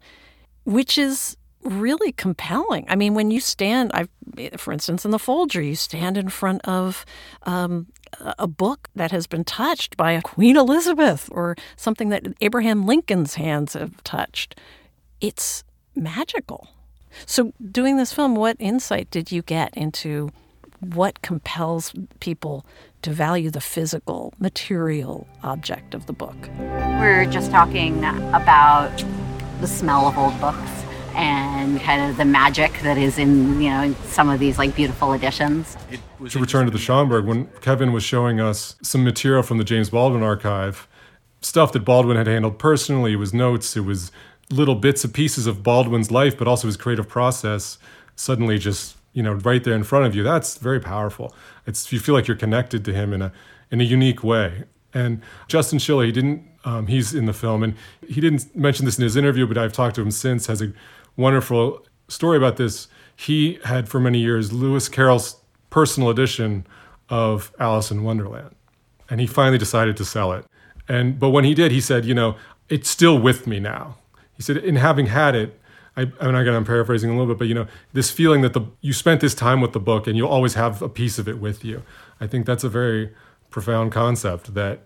which 0.65 0.97
is 0.97 1.37
really 1.63 2.13
compelling. 2.13 2.85
I 2.89 2.97
mean, 2.97 3.15
when 3.15 3.31
you 3.31 3.41
stand, 3.41 3.91
I, 3.95 4.09
for 4.57 4.73
instance, 4.73 5.05
in 5.05 5.11
the 5.11 5.19
Folger, 5.19 5.61
you 5.61 5.75
stand 5.75 6.17
in 6.17 6.29
front 6.29 6.63
of 6.65 7.05
um, 7.43 7.87
a 8.39 8.47
book 8.47 8.89
that 8.95 9.11
has 9.11 9.27
been 9.27 9.45
touched 9.45 9.97
by 9.97 10.13
a 10.13 10.23
Queen 10.23 10.57
Elizabeth 10.57 11.29
or 11.33 11.57
something 11.77 12.09
that 12.09 12.27
Abraham 12.41 12.87
Lincoln's 12.87 13.35
hands 13.35 13.75
have 13.75 14.03
touched. 14.05 14.59
It's 15.21 15.65
magical. 15.95 16.69
So, 17.27 17.53
doing 17.71 17.97
this 17.97 18.13
film, 18.13 18.35
what 18.35 18.57
insight 18.59 19.11
did 19.11 19.31
you 19.31 19.43
get 19.43 19.75
into 19.77 20.31
what 20.81 21.23
compels 21.23 21.95
people 22.21 22.67
to 23.03 23.11
value 23.11 23.51
the 23.51 23.61
physical, 23.61 24.35
material 24.39 25.27
object 25.43 25.95
of 25.95 26.07
the 26.07 26.13
book? 26.13 26.37
We're 26.59 27.27
just 27.27 27.51
talking 27.51 28.05
about 28.35 28.93
the 29.61 29.67
smell 29.67 30.07
of 30.09 30.19
old 30.19 30.39
books 30.41 30.84
and 31.15 31.81
kind 31.81 32.11
of 32.11 32.17
the 32.17 32.25
magic 32.25 32.81
that 32.83 32.99
is 32.99 33.19
in 33.19 33.61
you 33.61 33.71
know 33.71 33.95
some 34.05 34.29
of 34.29 34.41
these 34.41 34.59
like 34.59 34.75
beautiful 34.75 35.13
editions. 35.13 35.77
To 36.29 36.39
return 36.39 36.65
to 36.67 36.71
the 36.71 36.79
Schomburg, 36.79 37.27
when 37.27 37.47
Kevin 37.61 37.93
was 37.93 38.03
showing 38.03 38.41
us 38.41 38.77
some 38.83 39.05
material 39.05 39.43
from 39.43 39.59
the 39.59 39.65
James 39.65 39.91
Baldwin 39.91 40.23
archive, 40.23 40.89
stuff 41.41 41.73
that 41.73 41.81
Baldwin 41.81 42.17
had 42.17 42.27
handled 42.27 42.59
personally, 42.59 43.13
it 43.13 43.17
was 43.17 43.35
notes, 43.35 43.77
it 43.77 43.85
was 43.85 44.11
little 44.51 44.75
bits 44.75 45.05
and 45.05 45.13
pieces 45.13 45.47
of 45.47 45.63
Baldwin's 45.63 46.11
life, 46.11 46.37
but 46.37 46.49
also 46.49 46.67
his 46.67 46.77
creative 46.77 47.09
process, 47.09 47.79
suddenly 48.17 48.59
just 48.59 48.97
you 49.13 49.23
know 49.23 49.35
right 49.35 49.63
there 49.65 49.75
in 49.75 49.85
front 49.85 50.07
of 50.07 50.15
you. 50.15 50.23
That's 50.23 50.57
very 50.59 50.81
powerful. 50.81 51.35
It's 51.67 51.93
you 51.93 52.01
feel 52.01 52.15
like 52.15 52.27
you're 52.27 52.37
connected 52.37 52.85
to 52.85 52.93
him 52.93 53.13
in 53.13 53.23
a 53.23 53.33
in 53.71 53.81
a 53.81 53.85
unique 53.85 54.23
way. 54.23 54.65
And 54.93 55.23
Justin 55.49 55.79
Schiller, 55.79 56.05
he 56.05 56.13
didn't. 56.13 56.49
Um, 56.65 56.87
he's 56.87 57.13
in 57.13 57.27
the 57.27 57.35
film, 57.35 57.63
and 57.63 57.75
he 58.09 58.23
didn't 58.23 58.55
mention 58.57 58.87
this 58.87 58.97
in 58.97 59.03
his 59.05 59.17
interview, 59.17 59.47
but 59.47 59.59
I've 59.59 59.73
talked 59.73 59.97
to 59.97 60.03
him 60.03 60.11
since. 60.11 60.47
Has 60.47 60.63
a 60.63 60.73
wonderful 61.17 61.87
story 62.09 62.37
about 62.37 62.57
this. 62.57 62.89
He 63.17 63.59
had 63.65 63.89
for 63.89 64.01
many 64.01 64.19
years 64.19 64.53
Lewis 64.53 64.89
Carroll's 64.89 65.37
personal 65.71 66.11
edition 66.11 66.67
of 67.09 67.53
Alice 67.59 67.91
in 67.91 68.03
Wonderland, 68.03 68.55
and 69.09 69.21
he 69.21 69.27
finally 69.27 69.59
decided 69.59 69.97
to 69.97 70.05
sell 70.05 70.33
it. 70.33 70.45
And 70.89 71.19
but 71.19 71.31
when 71.31 71.45
he 71.45 71.55
did, 71.55 71.73
he 71.73 71.81
said, 71.81 72.05
you 72.05 72.15
know, 72.15 72.37
it's 72.69 72.89
still 72.89 73.19
with 73.19 73.47
me 73.47 73.61
now. 73.61 73.97
He 74.37 74.43
said, 74.43 74.57
in 74.57 74.77
having 74.77 75.07
had 75.07 75.35
it, 75.35 75.61
I, 75.97 76.03
I'm 76.21 76.33
not 76.33 76.43
going. 76.43 76.57
I'm 76.57 76.65
paraphrasing 76.65 77.11
a 77.11 77.13
little 77.13 77.33
bit, 77.33 77.39
but 77.39 77.49
you 77.49 77.55
know, 77.55 77.67
this 77.93 78.11
feeling 78.11 78.41
that 78.43 78.53
the 78.53 78.63
you 78.81 78.93
spent 78.93 79.21
this 79.21 79.35
time 79.35 79.61
with 79.61 79.73
the 79.73 79.81
book, 79.81 80.07
and 80.07 80.17
you'll 80.17 80.29
always 80.29 80.55
have 80.55 80.83
a 80.83 80.89
piece 80.89 81.19
of 81.19 81.29
it 81.29 81.39
with 81.39 81.65
you. 81.65 81.83
I 82.21 82.27
think 82.27 82.47
that's 82.47 82.65
a 82.65 82.69
very 82.69 83.13
profound 83.51 83.93
concept 83.93 84.55
that 84.55 84.81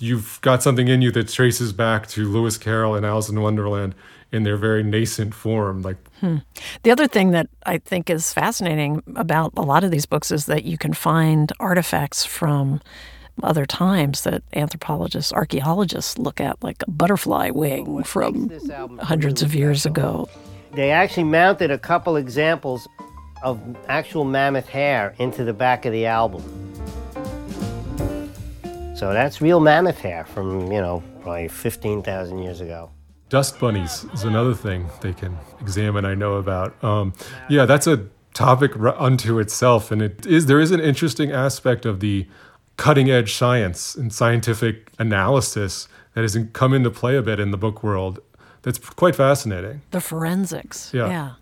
you've 0.00 0.40
got 0.40 0.62
something 0.62 0.88
in 0.88 1.02
you 1.02 1.10
that 1.12 1.28
traces 1.28 1.72
back 1.72 2.06
to 2.08 2.28
Lewis 2.28 2.58
Carroll 2.58 2.94
and 2.94 3.06
Alice 3.06 3.28
in 3.28 3.40
Wonderland 3.40 3.94
in 4.32 4.42
their 4.42 4.56
very 4.56 4.82
nascent 4.82 5.34
form. 5.34 5.82
Like 5.82 5.96
hmm. 6.20 6.38
the 6.82 6.90
other 6.90 7.06
thing 7.06 7.30
that 7.30 7.48
I 7.64 7.78
think 7.78 8.10
is 8.10 8.32
fascinating 8.32 9.02
about 9.16 9.52
a 9.56 9.62
lot 9.62 9.84
of 9.84 9.90
these 9.90 10.06
books 10.06 10.30
is 10.30 10.46
that 10.46 10.64
you 10.64 10.78
can 10.78 10.92
find 10.92 11.52
artifacts 11.60 12.24
from 12.24 12.80
other 13.42 13.66
times 13.66 14.22
that 14.22 14.42
anthropologists, 14.54 15.32
archaeologists 15.32 16.18
look 16.18 16.40
at, 16.40 16.62
like 16.62 16.82
a 16.86 16.90
butterfly 16.90 17.50
wing 17.50 18.02
from 18.02 18.50
hundreds 19.00 19.42
of 19.42 19.54
years 19.54 19.86
ago. 19.86 20.28
They 20.72 20.90
actually 20.90 21.24
mounted 21.24 21.70
a 21.70 21.78
couple 21.78 22.16
examples 22.16 22.88
of 23.42 23.60
actual 23.88 24.24
mammoth 24.24 24.68
hair 24.68 25.14
into 25.18 25.44
the 25.44 25.52
back 25.52 25.84
of 25.84 25.92
the 25.92 26.06
album. 26.06 26.42
So 28.96 29.12
that's 29.12 29.40
real 29.40 29.60
mammoth 29.60 29.98
hair 29.98 30.24
from, 30.24 30.72
you 30.72 30.80
know, 30.80 31.02
probably 31.20 31.46
15,000 31.46 32.38
years 32.38 32.60
ago. 32.60 32.90
Dust 33.28 33.58
bunnies 33.60 34.06
is 34.14 34.24
another 34.24 34.54
thing 34.54 34.88
they 35.02 35.12
can 35.12 35.36
examine. 35.60 36.04
I 36.04 36.14
know 36.14 36.34
about. 36.34 36.82
Um, 36.82 37.12
yeah, 37.48 37.66
that's 37.66 37.86
a 37.86 38.06
topic 38.32 38.72
unto 38.76 39.38
itself, 39.38 39.90
and 39.90 40.00
it 40.00 40.24
is 40.24 40.46
there 40.46 40.60
is 40.60 40.70
an 40.70 40.80
interesting 40.80 41.30
aspect 41.30 41.84
of 41.84 42.00
the 42.00 42.26
cutting 42.76 43.10
edge 43.10 43.34
science 43.34 43.94
and 43.94 44.12
scientific 44.12 44.90
analysis 44.98 45.88
that 46.14 46.22
has 46.22 46.38
come 46.52 46.72
into 46.72 46.90
play 46.90 47.16
a 47.16 47.22
bit 47.22 47.38
in 47.38 47.50
the 47.50 47.58
book 47.58 47.82
world. 47.82 48.20
That's 48.62 48.78
quite 48.78 49.14
fascinating. 49.14 49.82
The 49.90 50.00
forensics. 50.00 50.92
Yeah. 50.94 51.08
yeah. 51.08 51.32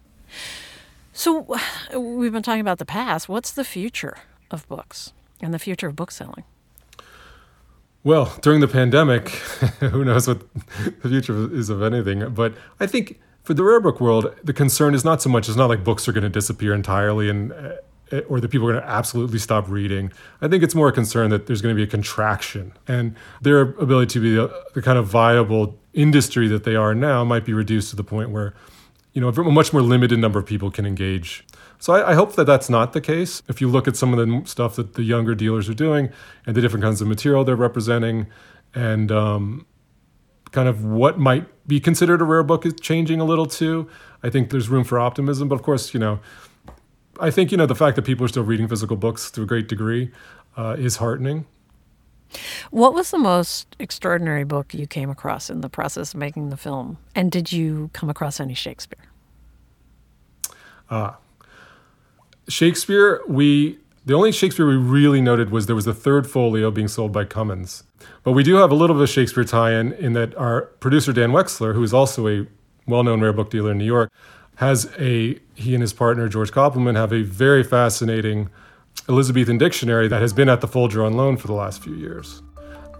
So 1.13 1.57
we've 1.97 2.33
been 2.33 2.43
talking 2.43 2.61
about 2.61 2.79
the 2.79 2.85
past. 2.85 3.29
What's 3.29 3.53
the 3.53 3.65
future 3.65 4.19
of 4.51 4.69
books 4.69 5.13
and 5.41 5.55
the 5.55 5.59
future 5.59 5.87
of 5.87 5.97
book 5.97 6.11
selling? 6.11 6.45
Well, 8.07 8.33
during 8.41 8.61
the 8.61 8.69
pandemic, 8.69 9.31
who 9.81 10.05
knows 10.05 10.29
what 10.29 10.41
the 11.03 11.09
future 11.09 11.53
is 11.53 11.71
of 11.71 11.83
anything. 11.83 12.33
But 12.33 12.55
I 12.79 12.87
think 12.87 13.19
for 13.43 13.53
the 13.53 13.65
rare 13.65 13.81
book 13.81 14.01
world, 14.01 14.33
the 14.45 14.53
concern 14.53 14.95
is 14.95 15.05
not 15.05 15.21
so 15.21 15.29
much, 15.29 15.49
it's 15.49 15.57
not 15.57 15.69
like 15.69 15.83
books 15.83 16.07
are 16.07 16.13
going 16.13 16.23
to 16.23 16.31
disappear 16.31 16.73
entirely 16.73 17.29
and 17.29 17.53
uh, 17.53 18.21
or 18.29 18.39
that 18.39 18.49
people 18.49 18.69
are 18.69 18.75
going 18.75 18.85
to 18.85 18.89
absolutely 18.89 19.41
stop 19.41 19.69
reading. 19.69 20.13
I 20.41 20.47
think 20.47 20.63
it's 20.63 20.77
more 20.77 20.87
a 20.87 20.93
concern 20.93 21.31
that 21.31 21.49
there's 21.49 21.61
going 21.61 21.75
to 21.75 21.77
be 21.77 21.83
a 21.83 21.89
contraction 21.89 22.75
and 22.87 23.17
their 23.43 23.63
ability 23.63 24.13
to 24.13 24.21
be 24.21 24.37
the, 24.37 24.67
the 24.75 24.83
kind 24.83 24.99
of 24.99 25.09
viable 25.09 25.77
industry 25.93 26.47
that 26.47 26.63
they 26.63 26.77
are 26.77 26.95
now 26.95 27.25
might 27.25 27.45
be 27.45 27.55
reduced 27.55 27.91
to 27.91 27.97
the 27.97 28.05
point 28.05 28.31
where, 28.31 28.55
you 29.15 29.21
know, 29.21 29.31
a 29.31 29.51
much 29.51 29.73
more 29.73 29.83
limited 29.83 30.21
number 30.21 30.39
of 30.39 30.47
people 30.47 30.71
can 30.71 30.87
engage 30.87 31.45
so 31.79 31.93
I, 31.93 32.13
I, 32.13 32.15
hope 32.15 32.35
that 32.37 32.45
that's 32.45 32.71
not 32.71 32.93
the 32.93 33.01
case. 33.01 33.43
If 33.49 33.61
you 33.61 33.69
look 33.69 33.87
at 33.87 33.97
some 33.97 34.13
of 34.13 34.19
the 34.19 34.43
stuff 34.49 34.77
that 34.77 34.95
the 34.95 35.03
younger 35.03 35.35
dealers 35.35 35.69
are 35.69 35.75
doing 35.75 36.11
and 36.47 36.57
the 36.57 36.61
different 36.61 36.85
kinds 36.85 37.01
of 37.01 37.09
material 37.09 37.45
they're 37.45 37.57
representing, 37.57 38.27
and 38.75 39.11
um, 39.13 39.67
kind 40.53 40.69
of 40.69 40.85
what 40.85 41.19
might 41.19 41.47
be 41.67 41.81
considered 41.81 42.21
a 42.21 42.25
rare 42.25 42.43
book 42.43 42.65
is 42.65 42.75
changing 42.81 43.21
a 43.21 43.25
little 43.25 43.47
too. 43.47 43.89
I 44.23 44.31
think 44.31 44.51
there's 44.51 44.69
room 44.69 44.85
for 44.85 44.99
optimism, 44.99 45.49
but 45.49 45.55
of 45.57 45.63
course, 45.63 45.93
you 45.93 46.01
know, 46.01 46.21
I 47.21 47.31
think 47.31 47.51
you 47.51 47.57
know 47.57 47.67
the 47.67 47.75
fact 47.75 47.97
that 47.97 48.03
people 48.03 48.25
are 48.25 48.29
still 48.29 48.43
reading 48.43 48.69
physical 48.69 48.97
books 48.97 49.31
to 49.33 49.43
a 49.43 49.47
great 49.47 49.69
degree 49.69 50.11
uh, 50.57 50.77
is 50.79 50.97
heartening. 50.97 51.47
What 52.71 52.93
was 52.93 53.11
the 53.11 53.19
most 53.19 53.77
extraordinary 53.79 54.45
book 54.45 54.75
you 54.75 54.87
came 54.87 55.11
across 55.11 55.49
in 55.49 55.61
the 55.61 55.69
process 55.69 56.13
of 56.13 56.21
making 56.21 56.51
the 56.51 56.57
film? 56.57 56.99
And 57.15 57.31
did 57.31 57.53
you 57.53 57.91
come 57.93 58.11
across 58.11 58.41
any 58.41 58.55
Shakespeare? 58.55 59.05
Ah, 60.91 61.17
Shakespeare, 62.49 63.23
we 63.29 63.79
the 64.05 64.15
only 64.15 64.31
Shakespeare 64.31 64.67
we 64.67 64.77
really 64.77 65.21
noted 65.21 65.51
was 65.51 65.67
there 65.67 65.75
was 65.75 65.87
a 65.89 65.95
third 65.95 66.29
folio 66.29 66.71
being 66.71 66.87
sold 66.87 67.11
by 67.11 67.25
Cummins. 67.25 67.83
But 68.23 68.33
we 68.33 68.45
do 68.45 68.55
have 68.57 68.71
a 68.71 68.75
little 68.75 68.95
bit 68.95 69.03
of 69.03 69.09
Shakespeare 69.09 69.43
tie-in 69.43 69.95
in 69.95 70.13
that 70.13 70.33
our 70.37 70.63
producer 70.79 71.13
Dan 71.13 71.33
Wechsler, 71.33 71.75
who 71.75 71.83
is 71.83 71.93
also 71.93 72.29
a 72.29 72.47
well-known 72.87 73.21
rare 73.21 73.33
book 73.33 73.51
dealer 73.51 73.73
in 73.73 73.79
New 73.79 73.85
York, 73.85 74.13
has 74.57 74.89
a 74.99 75.41
he 75.55 75.75
and 75.75 75.83
his 75.83 75.93
partner 75.93 76.29
George 76.29 76.53
Koppelman 76.53 76.95
have 76.95 77.13
a 77.13 77.23
very 77.23 77.65
fascinating 77.65 78.49
Elizabethan 79.09 79.59
dictionary 79.59 80.07
that 80.07 80.23
has 80.23 80.33
been 80.33 80.49
at 80.49 80.61
the 80.61 80.69
Folger 80.69 81.05
on 81.05 81.15
loan 81.15 81.37
for 81.37 81.49
the 81.49 81.53
last 81.53 81.83
few 81.83 81.95
years. 81.95 82.43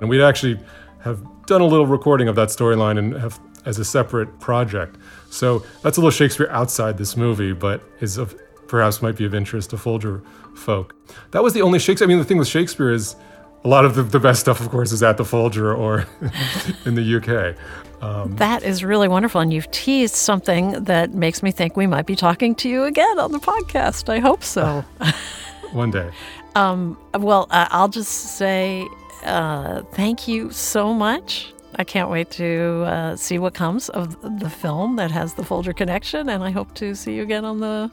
And 0.01 0.09
we'd 0.09 0.23
actually 0.23 0.59
have 1.01 1.25
done 1.47 1.61
a 1.61 1.67
little 1.67 1.87
recording 1.87 2.27
of 2.27 2.35
that 2.35 2.49
storyline 2.49 2.99
and 2.99 3.15
have 3.15 3.39
as 3.65 3.79
a 3.79 3.85
separate 3.85 4.41
project. 4.41 4.97
So 5.31 5.65
that's 5.83 5.97
a 5.97 6.01
little 6.01 6.11
Shakespeare 6.11 6.49
outside 6.51 6.99
this 6.99 7.17
movie, 7.17 7.53
but 7.53 7.83
is 8.01 8.17
of 8.17 8.39
perhaps 8.69 9.03
might 9.03 9.17
be 9.17 9.25
of 9.25 9.35
interest 9.35 9.71
to 9.71 9.79
Folger 9.79 10.23
folk. 10.55 10.95
That 11.33 11.43
was 11.43 11.55
the 11.55 11.63
only 11.63 11.79
Shakespeare. 11.79 12.07
I 12.07 12.09
mean, 12.09 12.19
the 12.19 12.25
thing 12.25 12.39
with 12.39 12.49
Shakespeare 12.49 12.93
is 12.93 13.17
a 13.65 13.69
lot 13.69 13.85
of 13.85 13.95
the, 13.95 14.03
the 14.03 14.21
best 14.21 14.41
stuff, 14.41 14.61
of 14.61 14.69
course, 14.71 14.93
is 14.93 15.03
at 15.03 15.17
the 15.17 15.25
Folger 15.25 15.75
or 15.75 16.07
in 16.85 16.95
the 16.95 17.17
UK. 17.17 17.57
Um, 18.03 18.37
that 18.37 18.63
is 18.63 18.85
really 18.85 19.09
wonderful. 19.09 19.41
And 19.41 19.53
you've 19.53 19.71
teased 19.71 20.15
something 20.15 20.85
that 20.85 21.15
makes 21.15 21.43
me 21.43 21.51
think 21.51 21.77
we 21.77 21.87
might 21.87 22.07
be 22.07 22.17
talking 22.17 22.55
to 22.57 22.69
you 22.69 22.85
again 22.85 23.19
on 23.19 23.33
the 23.33 23.39
podcast. 23.39 24.09
I 24.09 24.19
hope 24.19 24.45
so. 24.45 24.85
one 25.73 25.91
day. 25.91 26.11
Um, 26.55 26.99
well, 27.15 27.47
uh, 27.51 27.69
I'll 27.71 27.89
just 27.89 28.37
say 28.39 28.87
uh, 29.25 29.83
thank 29.93 30.29
you 30.29 30.51
so 30.51 30.93
much 30.95 31.53
I 31.79 31.85
can't 31.85 32.11
wait 32.11 32.31
to 32.33 32.85
uh, 32.87 33.17
see 33.17 33.39
what 33.39 33.55
comes 33.55 33.91
of 33.91 34.21
the 34.41 34.49
film 34.49 34.97
that 34.97 35.11
has 35.11 35.35
the 35.35 35.45
Folger 35.45 35.75
connection, 35.75 36.29
and 36.29 36.43
I 36.43 36.51
hope 36.51 36.75
to 36.75 36.95
see 36.95 37.15
you 37.15 37.23
again 37.23 37.45
on 37.45 37.61
the 37.61 37.91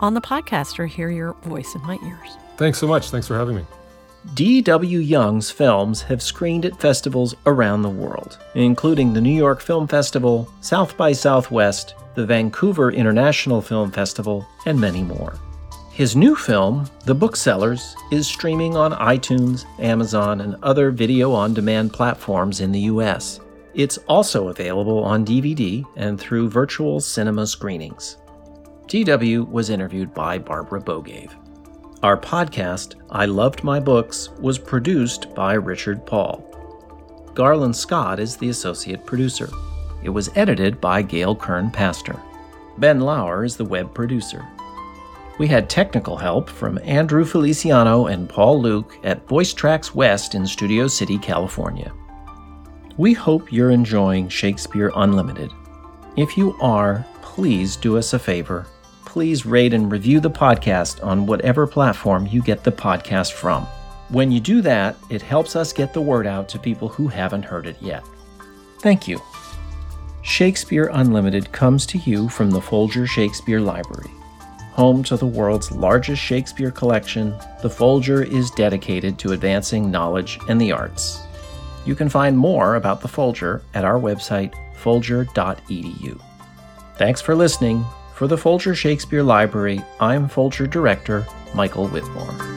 on 0.00 0.14
the 0.14 0.20
podcast 0.20 0.78
or 0.78 0.86
hear 0.86 1.10
your 1.10 1.32
voice 1.42 1.74
in 1.74 1.82
my 1.82 1.98
ears. 2.04 2.36
Thanks 2.56 2.78
so 2.78 2.86
much. 2.86 3.10
Thanks 3.10 3.26
for 3.26 3.36
having 3.36 3.56
me. 3.56 3.64
D.W. 4.34 4.98
Young's 4.98 5.50
films 5.50 6.02
have 6.02 6.20
screened 6.20 6.64
at 6.64 6.80
festivals 6.80 7.34
around 7.46 7.82
the 7.82 7.88
world, 7.88 8.38
including 8.54 9.12
the 9.12 9.20
New 9.20 9.34
York 9.34 9.60
Film 9.60 9.86
Festival, 9.86 10.50
South 10.60 10.96
by 10.96 11.12
Southwest, 11.12 11.94
the 12.16 12.26
Vancouver 12.26 12.90
International 12.90 13.62
Film 13.62 13.92
Festival, 13.92 14.46
and 14.66 14.80
many 14.80 15.02
more. 15.02 15.38
His 15.92 16.16
new 16.16 16.34
film, 16.36 16.90
The 17.04 17.14
Booksellers, 17.14 17.94
is 18.10 18.26
streaming 18.26 18.76
on 18.76 18.92
iTunes, 18.92 19.64
Amazon, 19.78 20.40
and 20.40 20.56
other 20.62 20.90
video 20.90 21.32
on 21.32 21.54
demand 21.54 21.92
platforms 21.92 22.60
in 22.60 22.72
the 22.72 22.80
US. 22.80 23.40
It's 23.74 23.96
also 24.08 24.48
available 24.48 25.04
on 25.04 25.24
DVD 25.24 25.84
and 25.96 26.20
through 26.20 26.50
virtual 26.50 27.00
cinema 27.00 27.46
screenings. 27.46 28.16
DW 28.88 29.50
was 29.50 29.68
interviewed 29.70 30.14
by 30.14 30.38
Barbara 30.38 30.80
Bogaev. 30.80 31.32
Our 32.04 32.16
podcast, 32.16 32.94
I 33.10 33.24
Loved 33.26 33.64
My 33.64 33.80
Books, 33.80 34.30
was 34.38 34.60
produced 34.60 35.34
by 35.34 35.54
Richard 35.54 36.06
Paul. 36.06 36.44
Garland 37.34 37.74
Scott 37.74 38.20
is 38.20 38.36
the 38.36 38.50
associate 38.50 39.04
producer. 39.04 39.48
It 40.04 40.10
was 40.10 40.30
edited 40.36 40.80
by 40.80 41.02
Gail 41.02 41.34
Kern 41.34 41.68
Paster. 41.68 42.14
Ben 42.78 43.00
Lauer 43.00 43.44
is 43.44 43.56
the 43.56 43.64
web 43.64 43.92
producer. 43.92 44.46
We 45.38 45.48
had 45.48 45.68
technical 45.68 46.16
help 46.16 46.48
from 46.48 46.78
Andrew 46.84 47.24
Feliciano 47.24 48.06
and 48.06 48.28
Paul 48.28 48.62
Luke 48.62 48.96
at 49.02 49.26
Voice 49.26 49.52
Trax 49.52 49.96
West 49.96 50.36
in 50.36 50.46
Studio 50.46 50.86
City, 50.86 51.18
California. 51.18 51.92
We 52.98 53.14
hope 53.14 53.52
you're 53.52 53.72
enjoying 53.72 54.28
Shakespeare 54.28 54.92
Unlimited. 54.94 55.50
If 56.16 56.38
you 56.38 56.56
are, 56.60 57.04
please 57.20 57.74
do 57.74 57.98
us 57.98 58.12
a 58.12 58.18
favor. 58.18 58.66
Please 59.06 59.46
rate 59.46 59.72
and 59.72 59.90
review 59.90 60.20
the 60.20 60.30
podcast 60.30 61.02
on 61.02 61.24
whatever 61.24 61.66
platform 61.66 62.26
you 62.26 62.42
get 62.42 62.62
the 62.62 62.72
podcast 62.72 63.32
from. 63.32 63.66
When 64.10 64.30
you 64.30 64.40
do 64.40 64.60
that, 64.60 64.96
it 65.08 65.22
helps 65.22 65.56
us 65.56 65.72
get 65.72 65.94
the 65.94 66.02
word 66.02 66.26
out 66.26 66.48
to 66.50 66.58
people 66.58 66.88
who 66.88 67.08
haven't 67.08 67.44
heard 67.44 67.66
it 67.66 67.80
yet. 67.80 68.04
Thank 68.80 69.08
you. 69.08 69.22
Shakespeare 70.22 70.90
Unlimited 70.92 71.50
comes 71.52 71.86
to 71.86 71.98
you 71.98 72.28
from 72.28 72.50
the 72.50 72.60
Folger 72.60 73.06
Shakespeare 73.06 73.60
Library. 73.60 74.10
Home 74.72 75.02
to 75.04 75.16
the 75.16 75.24
world's 75.24 75.72
largest 75.72 76.20
Shakespeare 76.20 76.70
collection, 76.70 77.34
the 77.62 77.70
Folger 77.70 78.22
is 78.22 78.50
dedicated 78.50 79.18
to 79.20 79.32
advancing 79.32 79.90
knowledge 79.90 80.38
and 80.48 80.60
the 80.60 80.72
arts. 80.72 81.22
You 81.86 81.94
can 81.94 82.08
find 82.08 82.36
more 82.36 82.74
about 82.74 83.00
the 83.00 83.08
Folger 83.08 83.62
at 83.72 83.84
our 83.84 83.98
website, 83.98 84.52
folger.edu. 84.76 86.20
Thanks 86.98 87.20
for 87.22 87.34
listening. 87.34 87.86
For 88.16 88.26
the 88.26 88.38
Folger 88.38 88.74
Shakespeare 88.74 89.22
Library, 89.22 89.84
I'm 90.00 90.26
Folger 90.26 90.66
Director 90.66 91.26
Michael 91.54 91.86
Whitmore. 91.88 92.55